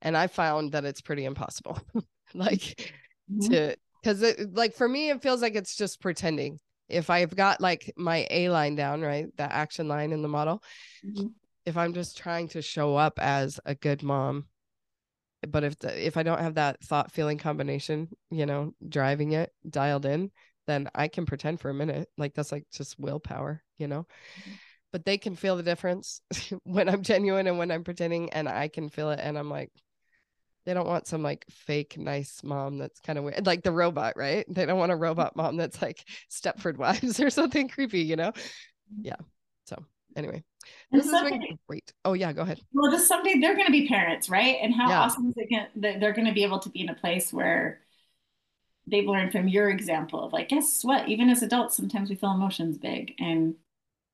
And 0.01 0.17
I 0.17 0.29
found 0.29 0.73
that 0.73 0.85
it's 0.85 1.01
pretty 1.01 1.25
impossible. 1.25 1.81
like 2.35 2.93
mm-hmm. 3.31 3.53
to 3.53 3.77
because 4.03 4.23
it 4.23 4.55
like 4.55 4.75
for 4.75 4.89
me 4.89 5.11
it 5.11 5.23
feels 5.23 5.43
like 5.43 5.55
it's 5.55 5.77
just 5.77 6.01
pretending 6.01 6.59
if 6.89 7.11
i've 7.11 7.35
got 7.35 7.61
like 7.61 7.93
my 7.97 8.27
a 8.31 8.49
line 8.49 8.75
down 8.75 9.01
right 9.01 9.27
the 9.37 9.53
action 9.53 9.89
line 9.89 10.13
in 10.13 10.23
the 10.23 10.29
model 10.29 10.63
mm-hmm. 11.05 11.27
if 11.67 11.77
i'm 11.77 11.93
just 11.93 12.17
trying 12.17 12.49
to 12.49 12.63
show 12.63 12.97
up 12.97 13.19
as 13.19 13.61
a 13.65 13.75
good 13.75 14.03
mom 14.03 14.47
but 15.49 15.65
if 15.65 15.79
the, 15.79 16.07
if 16.07 16.17
i 16.17 16.23
don't 16.23 16.41
have 16.41 16.55
that 16.55 16.83
thought 16.83 17.13
feeling 17.13 17.39
combination 17.39 18.09
you 18.31 18.47
know 18.47 18.73
driving 18.89 19.33
it 19.33 19.51
dialed 19.69 20.07
in 20.07 20.31
then 20.67 20.89
I 20.95 21.09
can 21.09 21.27
pretend 21.27 21.61
for 21.61 21.71
a 21.71 21.75
minute. 21.75 22.09
Like 22.17 22.35
that's 22.35 22.53
like 22.53 22.65
just 22.73 22.99
willpower, 22.99 23.63
you 23.79 23.89
know? 23.89 24.07
Mm-hmm. 24.41 24.51
But 24.93 25.05
they 25.05 25.19
can 25.19 25.37
feel 25.37 25.57
the 25.57 25.63
difference 25.63 26.21
when 26.65 26.89
I'm 26.89 27.03
genuine 27.03 27.47
and 27.47 27.59
when 27.59 27.71
I'm 27.71 27.85
pretending, 27.85 28.31
and 28.31 28.49
I 28.49 28.69
can 28.69 28.89
feel 28.89 29.11
it. 29.11 29.21
And 29.23 29.39
I'm 29.39 29.51
like, 29.51 29.71
they 30.67 30.75
don't 30.75 30.87
want 30.87 31.07
some 31.07 31.23
like 31.23 31.45
fake 31.51 31.97
nice 31.97 32.43
mom 32.43 32.79
that's 32.79 33.01
kind 33.01 33.19
of 33.19 33.25
weird, 33.25 33.47
like 33.47 33.63
the 33.63 33.73
robot, 33.73 34.15
right? 34.17 34.45
They 34.49 34.67
don't 34.67 34.79
want 34.79 34.93
a 34.93 34.97
robot 34.97 35.37
mom 35.37 35.57
that's 35.57 35.81
like 35.81 36.05
Stepford 36.31 36.77
Wives 36.77 37.21
or 37.21 37.31
something 37.31 37.69
creepy, 37.69 38.01
you 38.01 38.17
know? 38.17 38.31
Mm-hmm. 38.31 39.07
Yeah. 39.07 39.17
So 39.67 39.83
anyway, 40.17 40.45
this 40.91 41.07
is 41.07 41.13
great. 41.67 41.93
Oh 42.05 42.13
yeah, 42.13 42.33
go 42.33 42.43
ahead. 42.43 42.61
Well, 42.73 42.91
just 42.91 43.09
someday 43.09 43.39
they're 43.41 43.55
going 43.55 43.67
to 43.67 43.73
be 43.73 43.89
parents, 43.89 44.29
right? 44.29 44.59
And 44.61 44.75
how 44.75 44.89
yeah. 44.89 45.01
awesome 45.01 45.29
is 45.29 45.35
it 45.37 45.71
that 45.77 46.01
they're 46.01 46.13
going 46.13 46.27
to 46.27 46.35
be 46.35 46.43
able 46.43 46.59
to 46.61 46.69
be 46.69 46.81
in 46.81 46.89
a 46.89 46.95
place 46.95 47.33
where 47.33 47.81
they've 48.87 49.07
learned 49.07 49.33
from 49.33 49.49
your 49.49 49.71
example 49.71 50.23
of 50.23 50.33
like, 50.33 50.49
guess 50.49 50.83
what? 50.83 51.09
Even 51.09 51.29
as 51.29 51.43
adults, 51.43 51.77
sometimes 51.77 52.11
we 52.11 52.17
feel 52.17 52.33
emotions 52.33 52.79
big 52.79 53.15
and 53.19 53.55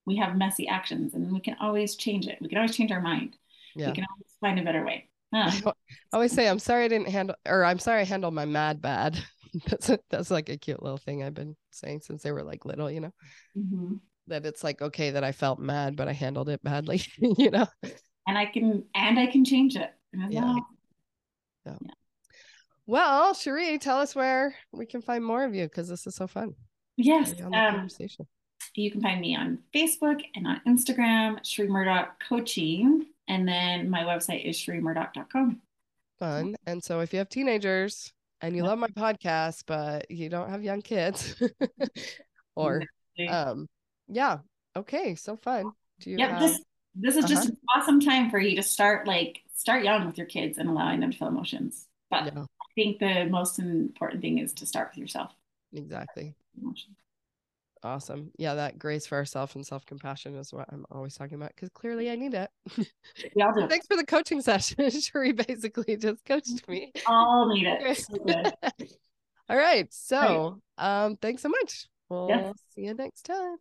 we 0.07 0.17
have 0.17 0.37
messy 0.37 0.69
actions 0.69 1.15
and 1.15 1.33
we 1.33 1.41
can 1.41 1.57
always 1.61 1.97
change 1.97 2.27
it. 2.27 2.39
We 2.41 2.49
can 2.49 2.59
always 2.59 2.77
change 2.77 2.93
our 2.93 3.01
mind. 3.01 3.37
Yeah. 3.75 3.89
We 3.89 3.95
can 3.95 4.07
always 4.11 4.33
find 4.41 4.59
a 4.59 4.63
better 4.63 4.85
way. 4.85 5.09
Huh. 5.33 5.51
I 5.67 5.73
always 6.13 6.33
say 6.33 6.49
I'm 6.49 6.59
sorry 6.59 6.85
I 6.85 6.89
didn't 6.89 7.09
handle 7.09 7.37
or 7.47 7.65
I'm 7.65 7.79
sorry 7.79 8.01
I 8.01 8.05
handled 8.05 8.35
my 8.35 8.45
mad 8.45 8.81
bad. 8.81 9.19
that's 9.69 9.91
a, 9.91 9.99
that's 10.11 10.31
like 10.31 10.49
a 10.49 10.57
cute 10.57 10.83
little 10.83 10.99
thing 10.99 11.23
I've 11.23 11.35
been 11.35 11.57
saying 11.71 12.01
since 12.01 12.23
they 12.23 12.33
were 12.33 12.43
like 12.43 12.65
little, 12.65 12.91
you 12.91 13.01
know. 13.01 13.13
Mhm. 13.57 14.01
That 14.29 14.47
it's 14.47 14.65
like 14.65 14.83
okay 14.83 15.11
that 15.13 15.25
I 15.25 15.33
felt 15.33 15.59
mad 15.59 15.97
but 15.97 16.09
I 16.09 16.13
handled 16.13 16.49
it 16.49 16.63
badly, 16.63 17.03
you 17.19 17.51
know. 17.51 17.67
And 18.27 18.37
I 18.37 18.47
can 18.47 18.85
and 18.95 19.19
I 19.19 19.27
can 19.27 19.45
change 19.45 19.77
it. 19.77 19.93
And 20.13 20.33
Yeah. 20.33 20.43
well, 20.43 20.67
Well, 22.87 23.35
Cheree, 23.35 23.81
tell 23.81 23.99
us 23.99 24.15
where 24.15 24.55
we 24.73 24.87
can 24.87 25.03
find 25.03 25.25
more 25.25 25.45
of 25.45 25.55
you 25.55 25.65
because 25.65 25.89
this 25.89 26.07
is 26.07 26.15
so 26.15 26.27
fun. 26.27 26.55
Yes. 26.97 27.33
Carry 27.33 27.45
on 27.45 27.51
the 27.51 27.59
Um, 27.59 28.27
you 28.75 28.91
can 28.91 29.01
find 29.01 29.21
me 29.21 29.37
on 29.37 29.59
Facebook 29.75 30.23
and 30.35 30.47
on 30.47 30.61
Instagram, 30.67 31.41
Cheree 31.41 31.69
Murdock 31.69 32.23
Coaching. 32.29 33.07
And 33.29 33.47
then 33.49 33.91
my 33.91 34.05
website 34.05 34.45
is 34.45 34.57
chereemurdock.com. 34.57 35.61
Fun. 36.19 36.57
And 36.67 36.83
so 36.83 37.01
if 37.01 37.13
you 37.13 37.19
have 37.19 37.29
teenagers 37.29 38.13
and 38.41 38.55
you 38.55 38.63
love 38.63 38.79
my 38.79 38.89
podcast, 38.89 39.65
but 39.67 40.11
you 40.11 40.29
don't 40.29 40.51
have 40.51 40.63
young 40.63 40.81
kids, 40.83 41.43
or 42.55 42.85
Exactly. 43.17 43.29
um, 43.29 43.67
yeah, 44.09 44.39
okay, 44.77 45.15
so 45.15 45.37
fun. 45.37 45.73
Do 46.01 46.11
you 46.11 46.19
Yep, 46.19 46.31
have 46.31 46.41
this 46.41 46.63
this 46.99 47.17
is 47.17 47.25
uh-huh. 47.25 47.35
just 47.35 47.49
an 47.51 47.57
awesome 47.77 48.01
time 48.01 48.31
for 48.31 48.39
you 48.39 48.57
to 48.57 48.63
start 48.63 49.07
like 49.07 49.43
start 49.55 49.85
young 49.85 50.07
with 50.07 50.17
your 50.17 50.27
kids 50.27 50.59
and 50.59 50.69
allowing 50.69 51.01
them 51.01 51.11
to 51.11 51.19
feel 51.19 51.29
emotions. 51.29 51.87
But 52.11 52.27
yeah, 52.27 52.45
think 52.77 53.01
the 53.01 53.27
most 53.29 53.59
important 53.59 54.23
thing 54.23 54.39
is 54.39 54.53
to 54.55 54.67
start 54.67 54.91
with 54.91 54.99
yourself. 54.99 55.33
exactly. 55.73 56.35
Awesome. 57.83 58.31
Yeah, 58.39 58.55
that 58.55 58.79
grace 58.79 59.07
for 59.07 59.17
ourselves 59.17 59.55
and 59.55 59.65
self 59.67 59.85
compassion 59.87 60.35
is 60.37 60.53
what 60.53 60.67
I'm 60.73 60.87
always 60.91 61.15
talking 61.15 61.35
about 61.35 61.53
because 61.55 61.69
clearly 61.71 62.11
I 62.11 62.17
need 62.17 62.35
it. 62.35 62.51
All 63.41 63.69
Thanks 63.69 63.87
for 63.87 63.97
the 63.97 64.07
coaching 64.07 64.41
session. 64.41 64.77
Cheree 64.87 65.37
basically 65.37 65.97
just 65.97 66.25
coached 66.25 66.67
me. 66.69 66.93
All 67.07 67.49
need 67.53 67.67
it. 67.67 67.97
So. 67.97 68.17
All 69.49 69.57
right. 69.57 69.87
So, 69.93 70.61
um, 70.79 71.17
thanks 71.17 71.43
so 71.43 71.49
much. 71.49 71.87
We'll 72.09 72.29
Yes. 72.29 72.55
see 72.75 72.83
you 72.83 72.95
next 72.95 73.23
time. 73.23 73.57